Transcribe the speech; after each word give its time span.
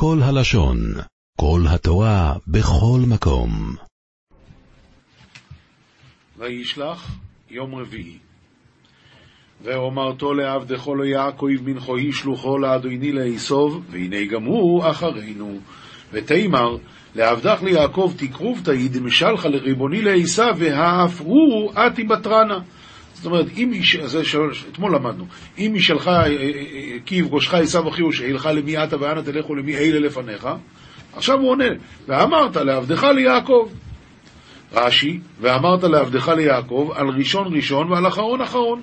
כל 0.00 0.18
הלשון, 0.22 0.78
כל 1.40 1.60
התורה, 1.68 2.34
בכל 2.46 3.00
מקום. 3.08 3.50
וישלח 6.38 7.10
יום 7.50 7.74
רביעי. 7.74 8.18
ואומרתו 9.62 10.34
לעבדך 10.34 10.86
יעקב 11.04 11.46
מנחוי 11.64 12.12
שלוחו 12.12 12.58
לאדוני 12.58 13.12
לאסוב, 13.12 13.84
והנה 13.90 14.24
גם 14.24 14.44
הוא 14.44 14.90
אחרינו. 14.90 15.58
ותימר, 16.12 16.76
לעבדך 17.14 17.62
ליעקב 17.62 18.12
תקרוב 18.18 18.60
תהי 18.64 18.88
דמשלך 18.88 19.44
לריבוני 19.44 20.02
לעשו, 20.02 20.56
והאף 20.58 21.20
הוא 21.20 21.72
אתי 21.72 22.04
בתרנה. 22.04 22.58
זאת 23.18 23.26
אומרת, 23.26 23.46
אם 23.56 23.72
איש, 23.72 23.96
זה 23.96 24.22
אתמול 24.72 24.94
למדנו, 24.94 25.26
אם 25.58 25.72
ישלך, 25.76 26.08
אה, 26.08 26.14
אה, 26.14 26.26
אה, 26.26 26.96
כי 27.06 27.14
יפגושך 27.14 27.54
עשו 27.54 27.88
אחיו, 27.88 28.12
שאילך 28.12 28.48
למי 28.54 28.76
עתה 28.76 28.96
ואנה 29.00 29.22
תלכו 29.22 29.54
למי 29.54 29.76
אלה 29.76 29.98
לפניך, 30.00 30.48
עכשיו 31.16 31.38
הוא 31.38 31.50
עונה, 31.50 31.68
ואמרת 32.08 32.56
לעבדך 32.56 33.04
ליעקב. 33.04 33.68
רש"י, 34.72 35.20
ואמרת 35.40 35.84
לעבדך 35.84 36.28
ליעקב, 36.28 36.90
על 36.94 37.08
ראשון 37.08 37.54
ראשון 37.56 37.92
ועל 37.92 38.06
אחרון 38.06 38.40
אחרון. 38.40 38.80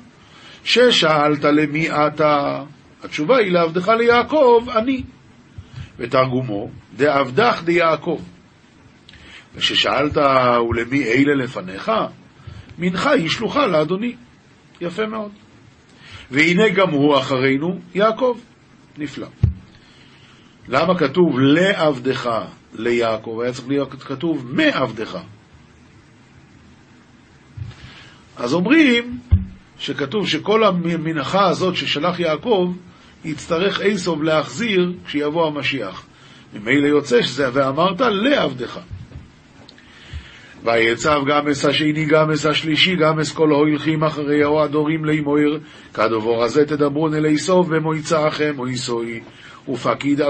ששאלת 0.64 1.44
למי 1.44 1.90
אתה, 1.92 2.64
התשובה 3.04 3.38
היא 3.38 3.52
לעבדך 3.52 3.88
ליעקב, 3.88 4.66
אני. 4.76 5.04
ותרגומו, 5.98 6.70
דעבדך 6.98 7.62
דיעקב. 7.66 8.20
וששאלת 9.56 10.18
ולמי 10.70 11.04
אלה 11.04 11.36
לפניך, 11.36 11.92
מנחה 12.78 13.12
היא 13.12 13.30
שלוחה 13.30 13.68
לאדוני. 13.68 14.16
יפה 14.82 15.06
מאוד. 15.06 15.32
והנה 16.32 16.70
גם 16.70 16.90
הוא 16.90 17.18
אחרינו, 17.18 17.80
יעקב. 17.96 18.38
נפלא. 18.98 19.28
למה 20.68 20.98
כתוב 20.98 21.40
לעבדך 21.40 22.30
ליעקב? 22.74 23.40
היה 23.44 23.54
צריך 23.54 23.68
להיות 23.68 23.94
כתוב 23.94 24.46
מעבדך. 24.52 25.18
אז 28.38 28.54
אומרים 28.54 29.20
שכתוב 29.80 30.28
שכל 30.28 30.64
המנחה 30.64 31.48
הזאת 31.48 31.76
ששלח 31.76 32.20
יעקב, 32.20 32.74
יצטרך 33.26 33.82
איסוב 33.82 34.24
להחזיר 34.24 34.94
כשיבוא 35.06 35.48
המשיח. 35.48 36.06
ממילא 36.54 36.88
יוצא 36.88 37.22
שזה, 37.22 37.50
ואמרת 37.54 38.02
לעבדך. 38.02 38.80
ויצב 40.66 41.22
גם 41.28 41.48
אס 41.48 41.66
השני, 41.66 42.06
גם 42.06 42.32
אס 42.32 42.46
השלישי, 42.46 42.96
גם 42.96 43.20
אס 43.20 43.32
כל 43.32 43.52
ההולכים 43.52 44.04
אחרי 44.04 44.42
הדורים 44.64 45.06
לאמור, 45.06 45.38
כדובור 45.94 46.44
הזה 46.44 46.66
תדברון 46.66 47.14
אל 47.14 47.26
איסוב 47.26 47.76
במועצאכם 47.76 48.54
מויסוי. 48.56 49.20
ופקיד 49.70 50.22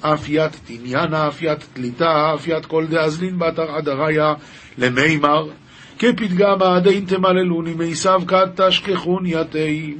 אפיית 0.00 0.60
תניאנה, 0.66 1.28
אפיית 1.28 1.68
תליטה, 1.72 2.34
אפיית 2.34 2.66
כל 2.66 2.86
דאזלין 2.86 3.38
באתר 3.38 3.70
עדריה 3.76 4.34
למימר, 4.78 5.48
כפתגמה 5.98 6.80
דין 6.80 7.04
תמללוני 7.04 7.74
מיסב 7.74 8.20
כד 8.26 8.46
תשכחון 8.56 9.22
יתי. 9.26 9.94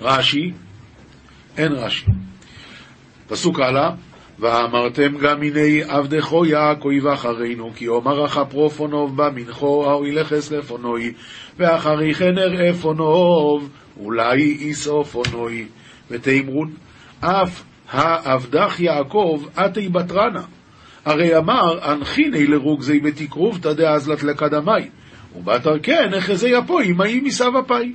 רש"י, 0.00 0.52
אין 1.56 1.72
רש"י. 1.72 2.06
פסוק 3.28 3.60
הלאה, 3.60 3.90
ואמרתם 4.40 5.18
גם 5.18 5.42
הנה 5.42 5.94
עבדכו 5.94 6.46
יעקב 6.46 7.06
אחרינו, 7.12 7.72
כי 7.74 7.88
אומר 7.88 8.20
לך 8.20 8.40
פרופונוב 8.50 9.16
במנחו, 9.16 9.90
ההוא 9.90 10.06
ילכס 10.06 10.52
לפונוי, 10.52 11.12
ואחרי 11.58 12.14
כן 12.14 12.38
אראה 12.38 12.74
פונוב, 12.74 13.68
אולי 14.00 14.42
איסופונוי, 14.42 15.66
ותאמרון, 16.10 16.72
אף 17.20 17.62
העבדך 17.90 18.80
יעקב, 18.80 19.44
אתי 19.66 19.88
בתרנה. 19.88 20.42
הרי 21.04 21.36
אמר, 21.36 21.92
אנחיני 21.92 22.46
לרוגזי 22.46 23.00
בתקרובתא 23.00 23.72
דאזלת 23.72 24.22
לקדמי, 24.22 24.88
ובתר 25.36 25.78
כן, 25.82 26.14
אחזי 26.18 26.48
יפוי, 26.48 26.92
מאי 26.92 27.20
מסב 27.20 27.52
אפי. 27.56 27.94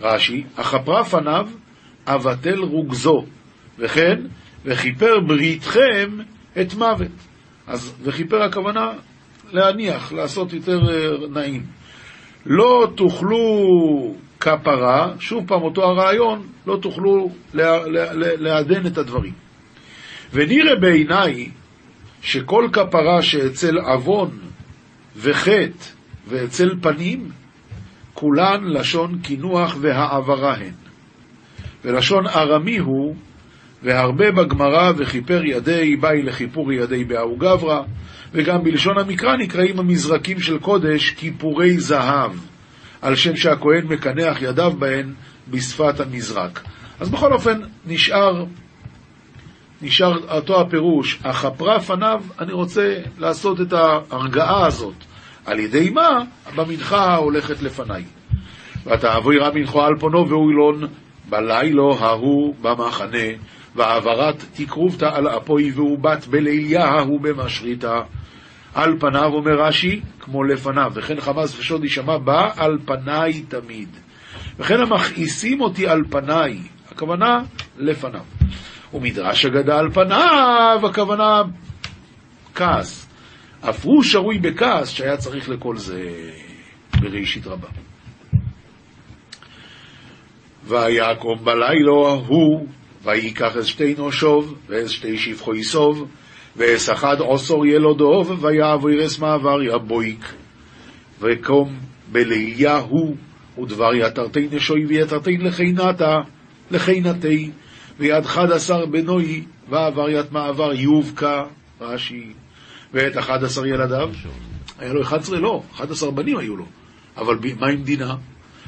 רש"י, 0.00 0.44
החפרה 0.56 1.04
פניו, 1.04 1.48
אבטל 2.06 2.58
רוגזו, 2.58 3.24
וכן, 3.78 4.20
וכיפר 4.66 5.20
בריתכם 5.20 6.18
את 6.60 6.74
מוות. 6.74 7.10
אז 7.66 7.94
וכיפר 8.02 8.42
הכוונה 8.42 8.92
להניח, 9.52 10.12
לעשות 10.12 10.52
יותר 10.52 10.80
אה, 10.90 11.28
נעים. 11.28 11.62
לא 12.46 12.92
תוכלו 12.94 13.38
כפרה, 14.40 15.12
שוב 15.20 15.46
פעם 15.46 15.62
אותו 15.62 15.82
הרעיון, 15.82 16.46
לא 16.66 16.78
תוכלו 16.82 17.30
לעדן 18.38 18.86
את 18.86 18.98
הדברים. 18.98 19.32
ונראה 20.32 20.76
בעיניי 20.80 21.50
שכל 22.22 22.68
כפרה 22.72 23.22
שאצל 23.22 23.78
עוון 23.78 24.30
וחטא 25.16 25.84
ואצל 26.28 26.70
פנים, 26.80 27.30
כולן 28.14 28.64
לשון 28.64 29.18
קינוח 29.22 29.76
והעברה 29.80 30.54
הן. 30.54 30.72
ולשון 31.84 32.26
ארמי 32.26 32.78
הוא, 32.78 33.16
והרבה 33.82 34.30
בגמרא 34.30 34.92
וכיפר 34.96 35.44
ידי, 35.44 35.96
באי 35.96 36.22
לכיפור 36.22 36.72
ידי 36.72 37.04
באהו 37.04 37.36
גברא, 37.36 37.82
וגם 38.32 38.64
בלשון 38.64 38.98
המקרא 38.98 39.36
נקראים 39.36 39.78
המזרקים 39.78 40.40
של 40.40 40.58
קודש 40.58 41.10
כיפורי 41.10 41.78
זהב. 41.78 42.32
על 43.02 43.16
שם 43.16 43.36
שהכהן 43.36 43.86
מקנח 43.88 44.42
ידיו 44.42 44.72
בהן 44.78 45.12
בשפת 45.50 46.00
המזרק. 46.00 46.62
אז 47.00 47.10
בכל 47.10 47.32
אופן, 47.32 47.60
נשאר, 47.86 48.44
נשאר 49.82 50.36
אותו 50.36 50.60
הפירוש, 50.60 51.18
החפרה 51.24 51.80
פניו, 51.80 52.22
אני 52.40 52.52
רוצה 52.52 52.94
לעשות 53.18 53.60
את 53.60 53.72
ההרגעה 53.72 54.66
הזאת. 54.66 54.94
על 55.44 55.58
ידי 55.58 55.90
מה? 55.90 56.22
במנחה 56.56 57.04
ההולכת 57.04 57.62
לפניי. 57.62 58.04
ותעבוי 58.86 59.38
רע 59.38 59.50
מנחו 59.54 59.82
על 59.82 59.96
פונו 59.98 60.28
ואוילון 60.28 60.84
בלילו 61.28 61.98
ההוא 61.98 62.54
במחנה, 62.62 63.28
והעברת 63.76 64.44
תקרובתא 64.54 65.04
על 65.14 65.28
אפוי 65.28 65.72
והובת 65.72 66.26
בליליה 66.26 66.84
ההוא 66.84 67.20
במשריתא. 67.20 68.00
על 68.74 68.98
פניו, 69.00 69.32
אומר 69.32 69.60
רש"י, 69.60 70.00
כמו 70.20 70.44
לפניו, 70.44 70.92
וכן 70.94 71.20
חמאס 71.20 71.58
ושוד 71.58 71.84
יישמע 71.84 72.18
בא 72.18 72.50
על 72.56 72.78
פניי 72.84 73.42
תמיד. 73.42 73.88
וכן 74.58 74.80
המכעיסים 74.80 75.60
אותי 75.60 75.88
על 75.88 76.02
פניי, 76.10 76.58
הכוונה 76.90 77.40
לפניו. 77.78 78.24
ומדרש 78.94 79.46
אגדה 79.46 79.78
על 79.78 79.90
פניו, 79.90 80.80
הכוונה 80.90 81.42
כעס. 82.54 83.08
אף 83.60 83.84
הוא 83.84 84.02
שרוי 84.02 84.38
בכעס 84.38 84.88
שהיה 84.88 85.16
צריך 85.16 85.48
לכל 85.48 85.76
זה 85.76 86.10
בראשית 87.00 87.46
רבה. 87.46 87.68
ויעקב 90.64 91.36
בלילה 91.44 91.90
הוא, 92.26 92.66
ויקח 93.06 93.56
את 93.56 93.66
שתי 93.66 93.94
נושוב, 93.98 94.54
ואת 94.68 94.88
שתי 94.88 95.18
שפחו 95.18 95.54
יסוב, 95.54 96.06
ואס 96.56 96.90
אחד 96.90 97.16
עשור 97.34 97.66
ילודוב, 97.66 98.44
ויעבירס 98.44 99.18
מעבר 99.18 99.62
יבויק. 99.62 100.34
וקום 101.20 101.78
בליליה 102.12 102.80
ודבר 103.58 103.94
יתרתי 103.94 104.48
נשוי 104.52 104.86
ויתרתי 104.86 105.36
לחינתה, 105.36 106.16
לחינתי, 106.70 107.50
ויד 107.98 108.24
חד 108.24 108.50
עשר 108.50 108.86
בנוי, 108.86 109.44
ועבר 109.68 110.10
ית 110.10 110.32
מעבר 110.32 110.72
יובקה, 110.72 111.44
רש"י, 111.80 112.32
ואת 112.94 113.18
אחד 113.18 113.44
עשר 113.44 113.66
ילדיו. 113.66 114.10
היה 114.78 114.92
לו 114.92 115.02
אחד 115.02 115.18
עשרה, 115.18 115.38
לא, 115.38 115.62
אחד 115.74 115.90
עשר 115.90 116.10
בנים 116.10 116.38
היו 116.38 116.56
לו. 116.56 116.66
אבל 117.16 117.38
מה 117.60 117.66
עם 117.66 117.82
דינה? 117.82 118.14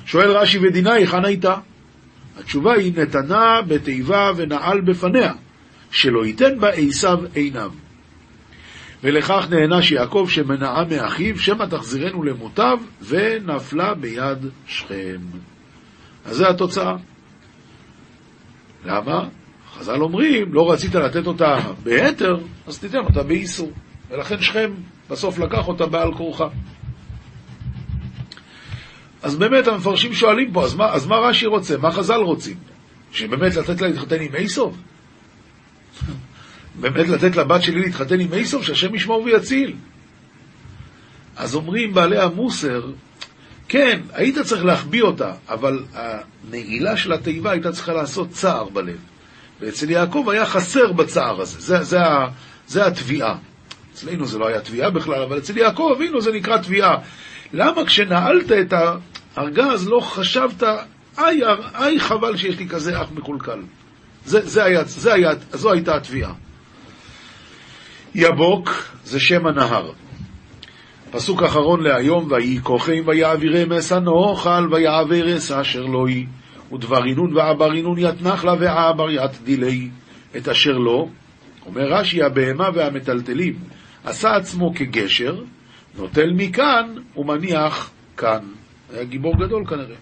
שואל 0.07 0.31
רש"י, 0.31 0.59
ודינה 0.59 0.93
היכן 0.93 1.25
הייתה? 1.25 1.55
התשובה 2.39 2.75
היא 2.75 2.93
נתנה 2.97 3.63
בתיבה 3.69 4.33
ונעל 4.37 4.81
בפניה. 4.81 5.33
שלא 5.91 6.27
ייתן 6.27 6.61
בה 6.61 6.69
עשיו 6.69 7.19
עיניו. 7.35 7.73
ולכך 9.03 9.47
נענש 9.51 9.93
יעקב 9.93 10.27
שמנעה 10.31 10.85
מאחיו, 10.85 11.39
שמא 11.39 11.65
תחזירנו 11.65 12.23
למוטב, 12.23 12.79
ונפלה 13.03 13.95
ביד 13.95 14.39
שכם. 14.67 15.21
אז 16.25 16.37
זו 16.37 16.47
התוצאה. 16.47 16.97
למה? 18.85 19.29
חז"ל 19.79 20.03
אומרים, 20.03 20.55
לא 20.55 20.73
רצית 20.73 20.95
לתת 20.95 21.27
אותה 21.27 21.57
ביתר, 21.83 22.37
אז 22.67 22.79
תיתן 22.79 22.99
אותה 22.99 23.23
באיסור. 23.23 23.73
ולכן 24.11 24.41
שכם 24.41 24.71
בסוף 25.11 25.39
לקח 25.39 25.69
אותה 25.69 25.87
בעל 25.87 26.15
כורחה. 26.15 26.49
אז 29.23 29.37
באמת 29.37 29.67
המפרשים 29.67 30.15
שואלים 30.15 30.53
פה, 30.53 30.65
אז 30.65 30.75
מה, 30.75 30.93
אז 30.93 31.07
מה 31.07 31.17
רש"י 31.17 31.47
רוצה? 31.47 31.77
מה 31.77 31.93
חז"ל 31.93 32.21
רוצים? 32.21 32.57
שבאמת 33.13 33.57
לתת 33.57 33.81
לה 33.81 33.89
להתחתן 33.89 34.21
עם 34.21 34.35
איסוף? 34.35 34.75
באמת 36.81 37.09
לתת 37.09 37.37
לבת 37.37 37.63
שלי 37.63 37.81
להתחתן 37.81 38.21
עם 38.21 38.33
איסוף, 38.33 38.63
שהשם 38.63 38.95
ישמור 38.95 39.23
ויציל. 39.23 39.75
אז 41.37 41.55
אומרים 41.55 41.95
בעלי 41.95 42.19
המוסר, 42.19 42.91
כן, 43.69 44.01
היית 44.13 44.39
צריך 44.39 44.65
להחביא 44.65 45.03
אותה, 45.03 45.33
אבל 45.49 45.85
הנעילה 45.95 46.97
של 46.97 47.13
התיבה 47.13 47.51
הייתה 47.51 47.73
צריכה 47.73 47.93
לעשות 47.93 48.31
צער 48.31 48.69
בלב. 48.69 48.99
ואצל 49.61 49.91
יעקב 49.91 50.27
היה 50.29 50.47
חסר 50.47 50.93
בצער 50.93 51.41
הזה, 51.41 51.61
זה, 51.61 51.83
זה, 51.83 51.99
זה 52.67 52.87
התביעה. 52.87 53.37
אצלנו 53.93 54.27
זה 54.27 54.39
לא 54.39 54.47
היה 54.47 54.61
תביעה 54.61 54.91
בכלל, 54.91 55.23
אבל 55.23 55.39
אצל 55.39 55.57
יעקב 55.57 55.91
אבינו 55.97 56.21
זה 56.21 56.33
נקרא 56.33 56.57
תביעה. 56.57 56.97
למה 57.53 57.85
כשנעלת 57.85 58.53
את 58.53 58.75
הארגז 59.37 59.89
לא 59.89 60.01
חשבת, 60.01 60.63
איי, 61.19 61.41
איי 61.75 62.01
חבל 62.01 62.37
שיש 62.37 62.59
לי 62.59 62.69
כזה 62.69 63.03
אח 63.03 63.09
מקולקל. 63.15 63.61
זה, 64.25 64.49
זה 64.49 64.65
היה, 64.65 64.85
זה 64.85 65.15
היה, 65.15 65.31
זו 65.53 65.73
הייתה 65.73 65.97
התביעה. 65.97 66.33
יבוק 68.15 68.71
זה 69.05 69.21
שם 69.21 69.47
הנהר. 69.47 69.93
פסוק 71.11 71.43
אחרון 71.43 71.83
להיום, 71.83 72.29
ויהי 72.31 72.59
כוחם 72.63 73.03
ויעבירם 73.07 73.73
אסא 73.73 73.95
נאכל 73.95 74.69
ויעבר 74.71 75.37
אסא 75.37 75.61
אשר 75.61 75.83
לא 75.83 76.07
היא, 76.09 76.27
ודברינון 76.73 77.37
ועברינון 77.37 77.99
יתנח 77.99 78.45
לה 78.45 78.55
ועבר 78.61 79.11
ית 79.11 79.43
דילי, 79.45 79.89
את 80.37 80.49
אשר 80.49 80.79
לא, 80.79 81.09
אומר 81.67 81.93
רש"י, 81.93 82.23
הבהמה 82.23 82.69
והמטלטלים, 82.75 83.59
עשה 84.05 84.37
עצמו 84.37 84.73
כגשר, 84.75 85.37
נוטל 85.99 86.31
מכאן 86.33 86.95
ומניח 87.17 87.91
כאן. 88.17 88.41
היה 88.93 89.05
גיבור 89.05 89.37
גדול 89.37 89.67
כנראה. 89.67 89.97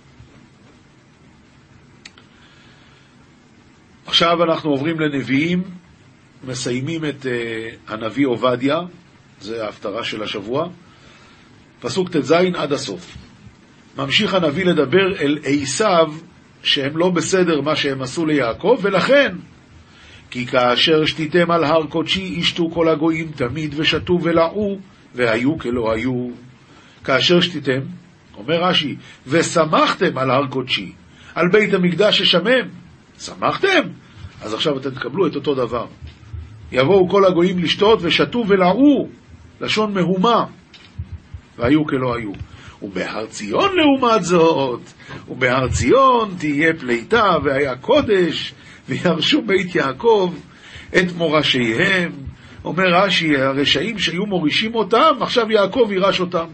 עכשיו 4.07 4.45
אנחנו 4.45 4.71
עוברים 4.71 5.01
לנביאים, 5.01 5.63
מסיימים 6.45 7.05
את 7.05 7.23
uh, 7.23 7.93
הנביא 7.93 8.27
עובדיה, 8.27 8.81
זה 9.41 9.65
ההפטרה 9.65 10.05
של 10.05 10.23
השבוע, 10.23 10.69
פסוק 11.81 12.09
ט"ז 12.17 12.33
עד 12.33 12.73
הסוף. 12.73 13.17
ממשיך 13.97 14.35
הנביא 14.35 14.65
לדבר 14.65 15.21
אל 15.21 15.39
עשיו, 15.45 16.13
שהם 16.63 16.97
לא 16.97 17.11
בסדר 17.11 17.61
מה 17.61 17.77
שהם 17.77 18.03
עשו 18.03 18.27
ליעקב, 18.27 18.79
ולכן, 18.83 19.37
כי 20.31 20.47
כאשר 20.47 21.05
שתיתם 21.05 21.51
על 21.51 21.65
הר 21.65 21.87
קודשי, 21.87 22.21
ישתו 22.21 22.71
כל 22.71 22.89
הגויים 22.89 23.33
תמיד, 23.37 23.75
ושתו 23.77 24.19
ולעו, 24.23 24.79
והיו 25.17 25.59
כלא 25.59 25.93
היו. 25.93 26.29
כאשר 27.05 27.41
שתיתם, 27.41 27.81
אומר 28.37 28.65
רש"י, 28.65 28.97
ושמחתם 29.27 30.19
על 30.19 30.31
הר 30.31 30.47
קודשי, 30.47 30.93
על 31.35 31.49
בית 31.53 31.75
המקדש 31.75 32.23
ששמם, 32.23 32.69
שמחתם? 33.21 33.83
אז 34.43 34.55
עכשיו 34.55 34.79
אתם 34.79 34.91
תקבלו 34.91 35.27
את 35.27 35.35
אותו 35.35 35.55
דבר. 35.55 35.87
יבואו 36.73 37.09
כל 37.09 37.25
הגויים 37.25 37.59
לשתות 37.59 37.99
ושתו 38.03 38.45
ולעו, 38.49 39.09
לשון 39.61 39.95
מהומה, 39.95 40.45
והיו 41.59 41.87
כלא 41.87 42.15
היו. 42.15 42.33
ובהר 42.83 43.27
ציון 43.27 43.71
לעומת 43.77 44.25
זאת, 44.25 44.81
ובהר 45.29 45.69
ציון 45.69 46.35
תהיה 46.39 46.75
פליטה 46.75 47.37
והיה 47.45 47.77
קודש, 47.77 48.55
וירשו 48.89 49.43
בית 49.43 49.75
יעקב 49.75 50.35
את 50.89 51.13
מורשיהם. 51.17 52.26
אומר 52.67 52.85
רש"י, 52.87 53.37
הרשעים 53.37 53.99
שהיו 53.99 54.27
מורישים 54.27 54.75
אותם, 54.75 55.15
עכשיו 55.21 55.51
יעקב 55.51 55.89
יירש 55.91 56.21
אותם. 56.21 56.47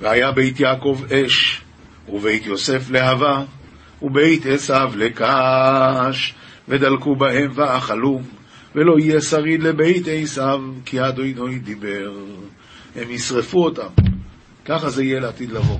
והיה 0.00 0.32
בית 0.32 0.60
יעקב 0.60 1.00
אש, 1.12 1.62
ובית 2.08 2.46
יוסף 2.46 2.90
להבה, 2.90 3.44
ובית 4.02 4.46
עשיו 4.46 4.92
לקש, 4.96 6.34
ודלקו 6.68 7.16
בהם 7.16 7.50
ואכלום, 7.54 8.22
ולא 8.74 8.98
יהיה 8.98 9.20
שריד 9.20 9.62
לבית 9.62 10.04
עשיו, 10.08 10.60
כי 10.84 11.00
אדוני 11.00 11.58
דיבר. 11.58 12.12
הם 12.96 13.10
ישרפו 13.10 13.64
אותם. 13.64 13.88
ככה 14.64 14.90
זה 14.90 15.04
יהיה 15.04 15.20
לעתיד 15.20 15.52
לבוא. 15.52 15.78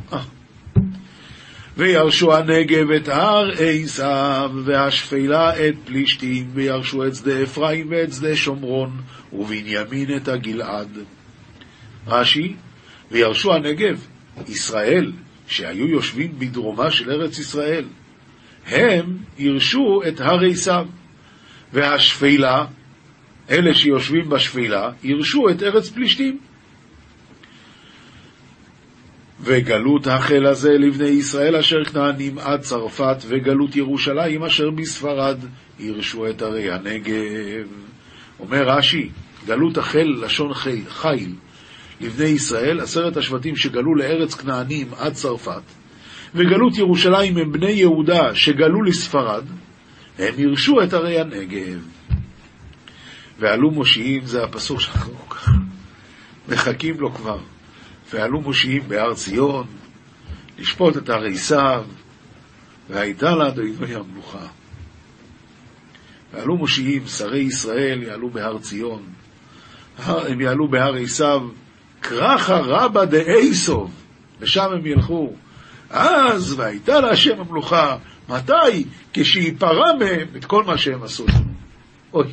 וירשו 1.81 2.37
הנגב 2.37 2.91
את 2.91 3.09
הר 3.09 3.51
עשיו, 3.59 4.51
והשפלה 4.65 5.69
את 5.69 5.75
פלישתים, 5.85 6.51
וירשו 6.55 7.07
את 7.07 7.15
שדה 7.15 7.43
אפרים 7.43 7.87
ואת 7.91 8.13
שדה 8.13 8.37
שומרון, 8.37 9.01
ובנימין 9.33 10.17
את 10.17 10.29
הגלעד. 10.29 10.99
רש"י, 12.07 12.55
וירשו 13.11 13.55
הנגב, 13.55 14.07
ישראל, 14.49 15.13
שהיו 15.47 15.89
יושבים 15.89 16.39
בדרומה 16.39 16.91
של 16.91 17.11
ארץ 17.11 17.39
ישראל, 17.39 17.85
הם 18.67 19.17
ירשו 19.39 20.03
את 20.09 20.21
הר 20.21 20.45
עשיו, 20.51 20.87
והשפלה, 21.73 22.65
אלה 23.51 23.75
שיושבים 23.75 24.29
בשפלה, 24.29 24.91
ירשו 25.03 25.49
את 25.51 25.63
ארץ 25.63 25.89
פלישתים. 25.89 26.39
וגלות 29.43 30.07
החל 30.07 30.47
הזה 30.47 30.71
לבני 30.79 31.09
ישראל 31.09 31.57
אשר 31.57 31.85
כנענים 31.85 32.39
עד 32.39 32.61
צרפת, 32.61 33.17
וגלות 33.29 33.77
ירושלים 33.77 34.43
אשר 34.43 34.71
בספרד, 34.71 35.39
ירשו 35.79 36.31
את 36.31 36.43
ערי 36.43 36.71
הנגב. 36.71 37.67
אומר 38.41 38.63
רש"י, 38.69 39.11
גלות 39.47 39.79
החל 39.79 40.15
לשון 40.23 40.55
חיל, 40.55 40.85
חיל 40.89 41.33
לבני 42.01 42.25
ישראל, 42.25 42.81
עשרת 42.81 43.17
השבטים 43.17 43.57
שגלו 43.57 43.95
לארץ 43.95 44.35
כנענים 44.35 44.89
עד 44.99 45.13
צרפת, 45.13 45.63
וגלות 46.35 46.79
ירושלים 46.79 47.37
הם 47.37 47.53
בני 47.53 47.71
יהודה 47.71 48.35
שגלו 48.35 48.83
לספרד, 48.83 49.45
הם 50.19 50.35
ירשו 50.39 50.83
את 50.83 50.93
ערי 50.93 51.21
הנגב. 51.21 51.81
ועלו 53.39 53.71
מושיעים, 53.71 54.27
זה 54.27 54.45
הפסוק 54.45 54.81
שאנחנו 54.81 55.15
מחכים 56.49 57.01
לו 57.01 57.15
כבר. 57.15 57.39
ועלו 58.13 58.41
מושיעים 58.41 58.83
בהר 58.89 59.15
ציון, 59.15 59.67
לשפוט 60.59 60.97
את 60.97 61.09
הר 61.09 61.25
עשיו, 61.25 61.85
והייתה 62.89 63.31
לה 63.31 63.45
לאדוני 63.45 63.95
המלוכה. 63.95 64.47
ועלו 66.33 66.57
מושיעים, 66.57 67.07
שרי 67.07 67.39
ישראל, 67.39 68.03
יעלו 68.03 68.31
בהר 68.31 68.59
ציון. 68.59 69.03
הם 70.07 70.41
יעלו 70.41 70.69
בהר 70.69 70.95
עשיו, 70.95 71.49
כרחה 72.03 72.59
רבה 72.59 73.05
דאייסוב, 73.05 73.91
ושם 74.41 74.73
הם 74.73 74.87
ילכו. 74.87 75.33
אז 75.91 76.53
והייתה 76.53 77.01
להשם 77.01 77.41
המלוכה, 77.41 77.97
מתי? 78.29 78.85
כשיפרע 79.13 79.93
מהם 79.99 80.29
את 80.37 80.45
כל 80.45 80.65
מה 80.65 80.79
שהם 80.79 81.03
עשו. 81.03 81.27
אוי, 82.13 82.33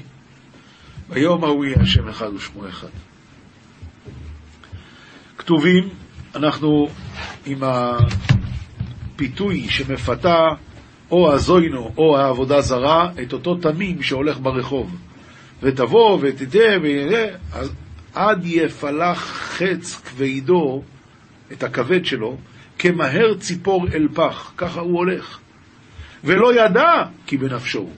ביום 1.09 1.43
ההוא 1.43 1.65
יהיה 1.65 1.77
השם 1.81 2.09
אחד 2.09 2.33
ושמו 2.33 2.67
אחד. 2.69 2.87
כתובים, 5.47 5.89
אנחנו 6.35 6.87
עם 7.45 7.63
הפיתוי 7.63 9.69
שמפתה 9.69 10.45
או 11.11 11.33
הזוינו 11.33 11.93
או 11.97 12.17
העבודה 12.17 12.61
זרה, 12.61 13.11
את 13.21 13.33
אותו 13.33 13.55
תמים 13.55 14.01
שהולך 14.01 14.39
ברחוב. 14.39 14.95
ותבוא 15.61 16.17
ותדע 16.21 16.77
ויראה, 16.81 17.25
עד 18.13 18.45
יפלח 18.45 19.19
חץ 19.57 19.95
כבדו, 19.95 20.83
את 21.51 21.63
הכבד 21.63 22.05
שלו, 22.05 22.37
כמהר 22.79 23.37
ציפור 23.39 23.87
אל 23.93 24.07
פח, 24.13 24.53
ככה 24.57 24.79
הוא 24.79 24.97
הולך. 24.97 25.39
ולא 26.23 26.65
ידע 26.65 27.03
כי 27.25 27.37
בנפשו 27.37 27.79
הוא. 27.79 27.93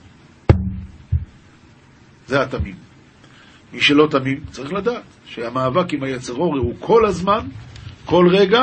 זה 2.26 2.42
התמים. 2.42 2.74
מי 3.72 3.80
שלא 3.80 4.08
תמים 4.10 4.40
צריך 4.50 4.72
לדעת 4.72 5.02
שהמאבק 5.34 5.92
עם 5.92 6.02
היצר 6.02 6.34
אורי 6.34 6.60
הוא 6.60 6.74
כל 6.80 7.06
הזמן, 7.06 7.46
כל 8.04 8.28
רגע, 8.30 8.62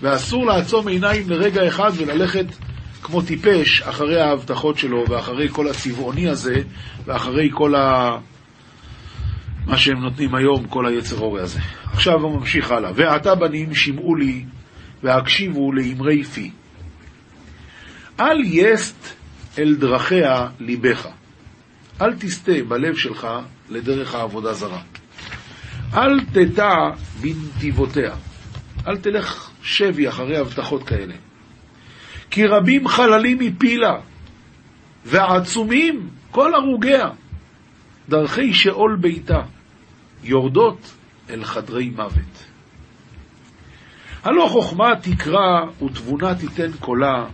ואסור 0.00 0.46
לעצום 0.46 0.88
עיניים 0.88 1.30
לרגע 1.30 1.68
אחד 1.68 1.90
וללכת 1.96 2.46
כמו 3.02 3.22
טיפש 3.22 3.82
אחרי 3.82 4.20
ההבטחות 4.20 4.78
שלו 4.78 5.04
ואחרי 5.08 5.48
כל 5.48 5.68
הצבעוני 5.68 6.28
הזה 6.28 6.56
ואחרי 7.04 7.50
כל 7.52 7.74
ה... 7.74 8.10
מה 9.66 9.78
שהם 9.78 10.00
נותנים 10.00 10.34
היום, 10.34 10.66
כל 10.66 10.86
היצר 10.86 11.18
אורי 11.18 11.42
הזה. 11.42 11.60
עכשיו 11.92 12.20
הוא 12.22 12.40
ממשיך 12.40 12.70
הלאה. 12.70 12.90
ועתה 12.94 13.34
בנים 13.34 13.74
שמעו 13.74 14.16
לי 14.16 14.44
והקשיבו 15.02 15.72
לאמרי 15.72 16.24
פי. 16.24 16.50
אל 18.20 18.40
יסט 18.44 19.14
אל 19.58 19.74
דרכיה 19.74 20.46
ליבך. 20.60 21.08
אל 22.00 22.14
תסטה 22.14 22.52
בלב 22.68 22.96
שלך 22.96 23.28
לדרך 23.68 24.14
העבודה 24.14 24.52
זרה. 24.52 24.80
אל 25.94 26.20
תטע 26.20 26.90
בנתיבותיה. 27.20 28.14
אל 28.86 28.96
תלך 28.96 29.50
שבי 29.62 30.08
אחרי 30.08 30.36
הבטחות 30.36 30.82
כאלה. 30.82 31.14
כי 32.30 32.46
רבים 32.46 32.88
חללים 32.88 33.38
מפילה, 33.38 33.94
ועצומים 35.04 36.08
כל 36.30 36.54
הרוגיה, 36.54 37.08
דרכי 38.08 38.54
שאול 38.54 38.96
ביתה, 39.00 39.40
יורדות 40.22 40.94
אל 41.30 41.44
חדרי 41.44 41.90
מוות. 41.90 42.44
הלא 44.24 44.48
חוכמה 44.48 44.96
תקרא 45.02 45.64
ותבונה 45.84 46.34
תיתן 46.34 46.72
קולה. 46.80 47.24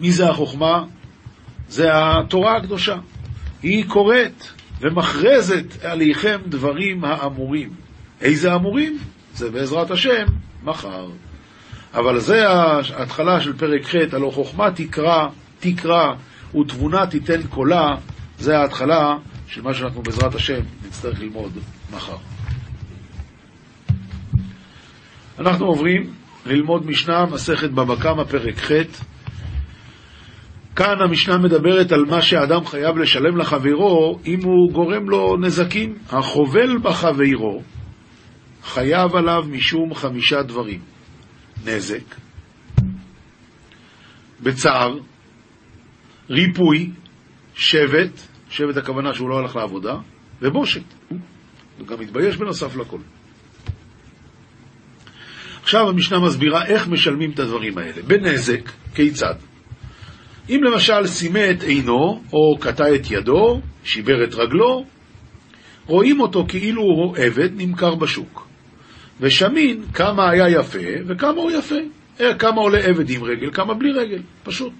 מי 0.00 0.12
זה 0.12 0.30
החוכמה? 0.30 0.84
זה 1.68 1.88
התורה 1.92 2.56
הקדושה. 2.56 2.96
היא 3.62 3.84
קוראת 3.88 4.44
ומכרזת 4.82 5.84
עליכם 5.84 6.40
דברים 6.46 7.04
האמורים. 7.04 7.70
איזה 8.20 8.54
אמורים? 8.54 8.98
זה 9.34 9.50
בעזרת 9.50 9.90
השם 9.90 10.24
מחר. 10.62 11.08
אבל 11.94 12.20
זה 12.20 12.48
ההתחלה 12.48 13.40
של 13.40 13.52
פרק 13.52 13.84
ח', 13.84 13.94
הלא 14.12 14.30
חוכמה 14.30 14.70
תקרא, 14.70 15.28
תקרא 15.60 16.12
ותבונה 16.54 17.06
תיתן 17.06 17.42
קולה, 17.42 17.88
זה 18.38 18.58
ההתחלה 18.58 19.16
של 19.46 19.62
מה 19.62 19.74
שאנחנו 19.74 20.02
בעזרת 20.02 20.34
השם 20.34 20.60
נצטרך 20.86 21.20
ללמוד 21.20 21.52
מחר. 21.92 22.16
אנחנו 25.38 25.66
עוברים 25.66 26.14
ללמוד 26.46 26.86
משנה, 26.86 27.26
מסכת 27.26 27.70
בבא 27.70 27.96
קמא, 27.96 28.24
פרק 28.24 28.58
ח'. 28.58 28.72
כאן 30.76 30.94
המשנה 31.00 31.38
מדברת 31.38 31.92
על 31.92 32.04
מה 32.04 32.22
שאדם 32.22 32.64
חייב 32.66 32.98
לשלם 32.98 33.36
לחברו 33.36 34.18
אם 34.26 34.38
הוא 34.42 34.72
גורם 34.72 35.10
לו 35.10 35.36
נזקים. 35.36 35.94
החובל 36.08 36.78
בחברו 36.82 37.62
חייב 38.62 39.16
עליו 39.16 39.42
משום 39.50 39.94
חמישה 39.94 40.42
דברים: 40.42 40.80
נזק, 41.66 42.14
בצער, 44.40 44.98
ריפוי, 46.30 46.90
שבט, 47.54 48.20
שבט 48.50 48.76
הכוונה 48.76 49.14
שהוא 49.14 49.30
לא 49.30 49.38
הלך 49.38 49.56
לעבודה, 49.56 49.94
ובושת. 50.42 50.82
הוא 51.78 51.86
גם 51.86 52.00
מתבייש 52.00 52.36
בנוסף 52.36 52.76
לכל. 52.76 52.98
עכשיו 55.62 55.88
המשנה 55.88 56.18
מסבירה 56.20 56.66
איך 56.66 56.88
משלמים 56.88 57.30
את 57.30 57.38
הדברים 57.38 57.78
האלה. 57.78 58.02
בנזק, 58.02 58.70
כיצד? 58.94 59.34
אם 60.48 60.60
למשל 60.64 61.06
סימא 61.06 61.50
את 61.50 61.62
עינו, 61.62 62.22
או 62.32 62.58
קטע 62.60 62.94
את 62.94 63.10
ידו, 63.10 63.60
שיבר 63.84 64.24
את 64.24 64.34
רגלו, 64.34 64.84
רואים 65.86 66.20
אותו 66.20 66.44
כאילו 66.48 66.82
הוא 66.82 67.16
עבד 67.16 67.50
נמכר 67.56 67.94
בשוק. 67.94 68.48
ושמין 69.20 69.84
כמה 69.94 70.30
היה 70.30 70.48
יפה 70.48 70.78
וכמה 71.06 71.40
הוא 71.40 71.50
יפה. 71.50 71.74
אה, 72.20 72.34
כמה 72.34 72.60
עולה 72.60 72.78
עבד 72.78 73.10
עם 73.10 73.24
רגל, 73.24 73.50
כמה 73.52 73.74
בלי 73.74 73.92
רגל, 73.92 74.22
פשוט. 74.42 74.72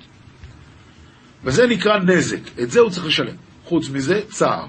וזה 1.44 1.66
נקרא 1.66 1.98
נזק, 1.98 2.60
את 2.62 2.70
זה 2.70 2.80
הוא 2.80 2.90
צריך 2.90 3.06
לשלם. 3.06 3.36
חוץ 3.64 3.90
מזה, 3.90 4.20
צער. 4.28 4.66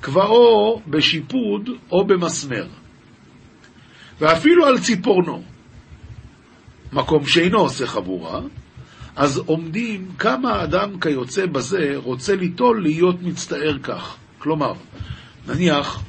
קבעו 0.00 0.82
בשיפוד 0.86 1.70
או 1.92 2.06
במסמר. 2.06 2.66
ואפילו 4.20 4.66
על 4.66 4.78
ציפורנו, 4.78 5.42
מקום 6.92 7.26
שאינו 7.26 7.58
עושה 7.58 7.86
חבורה, 7.86 8.40
אז 9.16 9.38
עומדים 9.38 10.08
כמה 10.18 10.64
אדם 10.64 11.00
כיוצא 11.00 11.46
בזה 11.46 11.92
רוצה 11.96 12.36
ליטול 12.36 12.82
להיות 12.82 13.22
מצטער 13.22 13.78
כך. 13.82 14.16
כלומר, 14.38 14.72
נניח, 15.48 16.02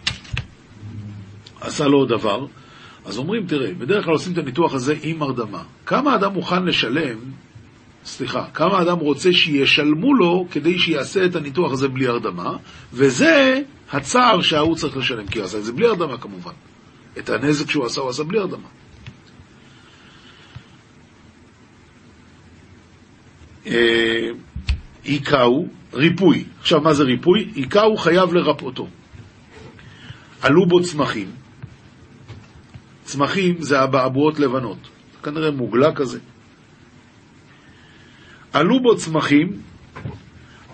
עשה 1.62 1.88
לו 1.88 2.06
דבר, 2.06 2.46
אז 3.06 3.18
אומרים, 3.18 3.48
תראה, 3.48 3.74
בדרך 3.74 4.06
כלל 4.06 4.14
עושים 4.14 4.34
את 4.34 4.38
הניתוח 4.38 4.74
הזה 4.74 4.96
עם 5.04 5.22
הרדמה. 5.22 5.64
כמה 5.86 6.16
אדם 6.16 6.34
מוכן 6.34 6.66
לשלם, 6.66 7.18
סליחה, 8.06 8.46
כמה 8.54 8.82
אדם 8.82 8.98
רוצה 8.98 9.34
שישלמו 9.34 10.14
לו 10.14 10.48
כדי 10.52 10.80
שיעשה 10.80 11.26
את 11.26 11.36
הניתוח 11.36 11.72
הזה 11.72 11.88
בלי 11.88 12.08
הרדמה, 12.08 12.58
וזה 12.94 13.62
הצער 13.92 14.42
שההוא 14.42 14.76
צריך 14.76 14.98
לשלם, 14.98 15.28
כי 15.28 15.40
הוא 15.40 15.46
עשה 15.46 15.58
את 15.58 15.66
זה 15.66 15.74
בלי 15.74 15.88
הרדמה 15.88 16.18
כמובן. 16.18 16.52
את 17.18 17.30
הנזק 17.30 17.70
שהוא 17.70 17.86
עשה, 17.86 18.02
הוא 18.02 18.10
עשה 18.10 18.24
בלי 18.24 18.40
הרדמה. 18.40 18.68
היכהו, 23.66 25.64
אה, 25.64 25.70
ריפוי. 25.94 26.44
עכשיו, 26.60 26.82
מה 26.82 26.94
זה 26.94 27.04
ריפוי? 27.04 27.52
היכהו 27.56 27.98
חייב 27.98 28.34
לרפאותו. 28.34 28.88
עלו 30.42 30.66
בו 30.66 30.82
צמחים, 30.82 31.32
צמחים 33.04 33.62
זה 33.62 33.84
אבעבועות 33.84 34.40
לבנות, 34.40 34.78
כנראה 35.24 35.52
מוגלה 35.52 35.96
כזה. 35.96 36.20
עלו 38.54 38.80
בו 38.80 38.96
צמחים, 38.96 39.62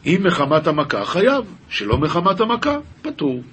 מחמת 0.05 0.67
המכה 0.67 1.05
חייב, 1.05 1.45
שלא 1.69 1.97
מחמת 1.97 2.39
המכה 2.39 2.77
פטור. 3.01 3.43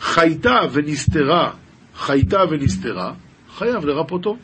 חייתה 0.00 0.60
ונסתרה, 0.72 1.50
חייתה 1.94 2.38
ונסתרה, 2.50 3.12
חייב 3.56 3.84
לרפאותו. 3.84 4.36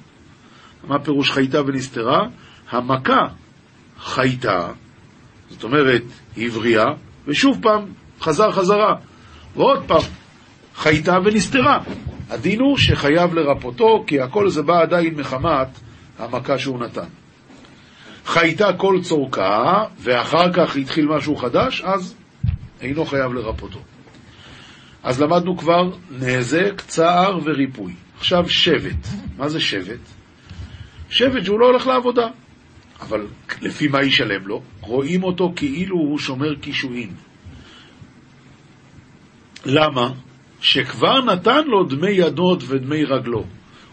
מה 0.85 0.99
פירוש 0.99 1.31
חייתה 1.31 1.61
ונסתרה? 1.67 2.29
המכה 2.71 3.27
חייתה, 3.99 4.69
זאת 5.49 5.65
אומרת, 5.65 6.03
הבריאה, 6.37 6.85
ושוב 7.27 7.59
פעם 7.63 7.85
חזר 8.21 8.53
חזרה. 8.53 8.95
ועוד 9.57 9.85
פעם, 9.87 10.03
חייתה 10.75 11.19
ונסתרה. 11.25 11.79
הדין 12.31 12.61
הוא 12.61 12.79
שחייב 12.79 13.35
לרפאותו, 13.35 14.05
כי 14.07 14.21
הכל 14.21 14.49
זה 14.49 14.63
בא 14.63 14.83
עדיין 14.83 15.15
מחמת 15.15 15.69
המכה 16.19 16.59
שהוא 16.59 16.79
נתן. 16.79 17.09
חייתה 18.27 18.73
כל 18.77 18.99
צורכה, 19.03 19.85
ואחר 20.01 20.53
כך 20.53 20.77
התחיל 20.77 21.07
משהו 21.07 21.37
חדש, 21.37 21.83
אז 21.85 22.15
אינו 22.81 23.05
חייב 23.05 23.33
לרפאותו. 23.33 23.79
אז 25.03 25.21
למדנו 25.21 25.59
כבר 25.59 25.91
נזק, 26.11 26.81
צער 26.81 27.39
וריפוי. 27.45 27.93
עכשיו 28.19 28.49
שבט. 28.49 29.07
מה 29.37 29.49
זה 29.49 29.61
שבט? 29.61 30.20
שבט 31.11 31.45
שהוא 31.45 31.61
לא 31.61 31.67
הולך 31.67 31.87
לעבודה. 31.87 32.27
אבל 33.01 33.27
לפי 33.63 33.89
מה 33.89 34.03
ישלם 34.03 34.47
לו? 34.47 34.63
רואים 34.81 35.23
אותו 35.23 35.53
כאילו 35.57 35.97
הוא 35.97 36.19
שומר 36.19 36.55
קישואין. 36.55 37.11
למה? 39.67 40.11
שכבר 40.61 41.25
נתן 41.25 41.65
לו 41.67 41.85
דמי 41.85 42.11
ידות 42.11 42.63
ודמי 42.67 43.05
רגלו. 43.05 43.45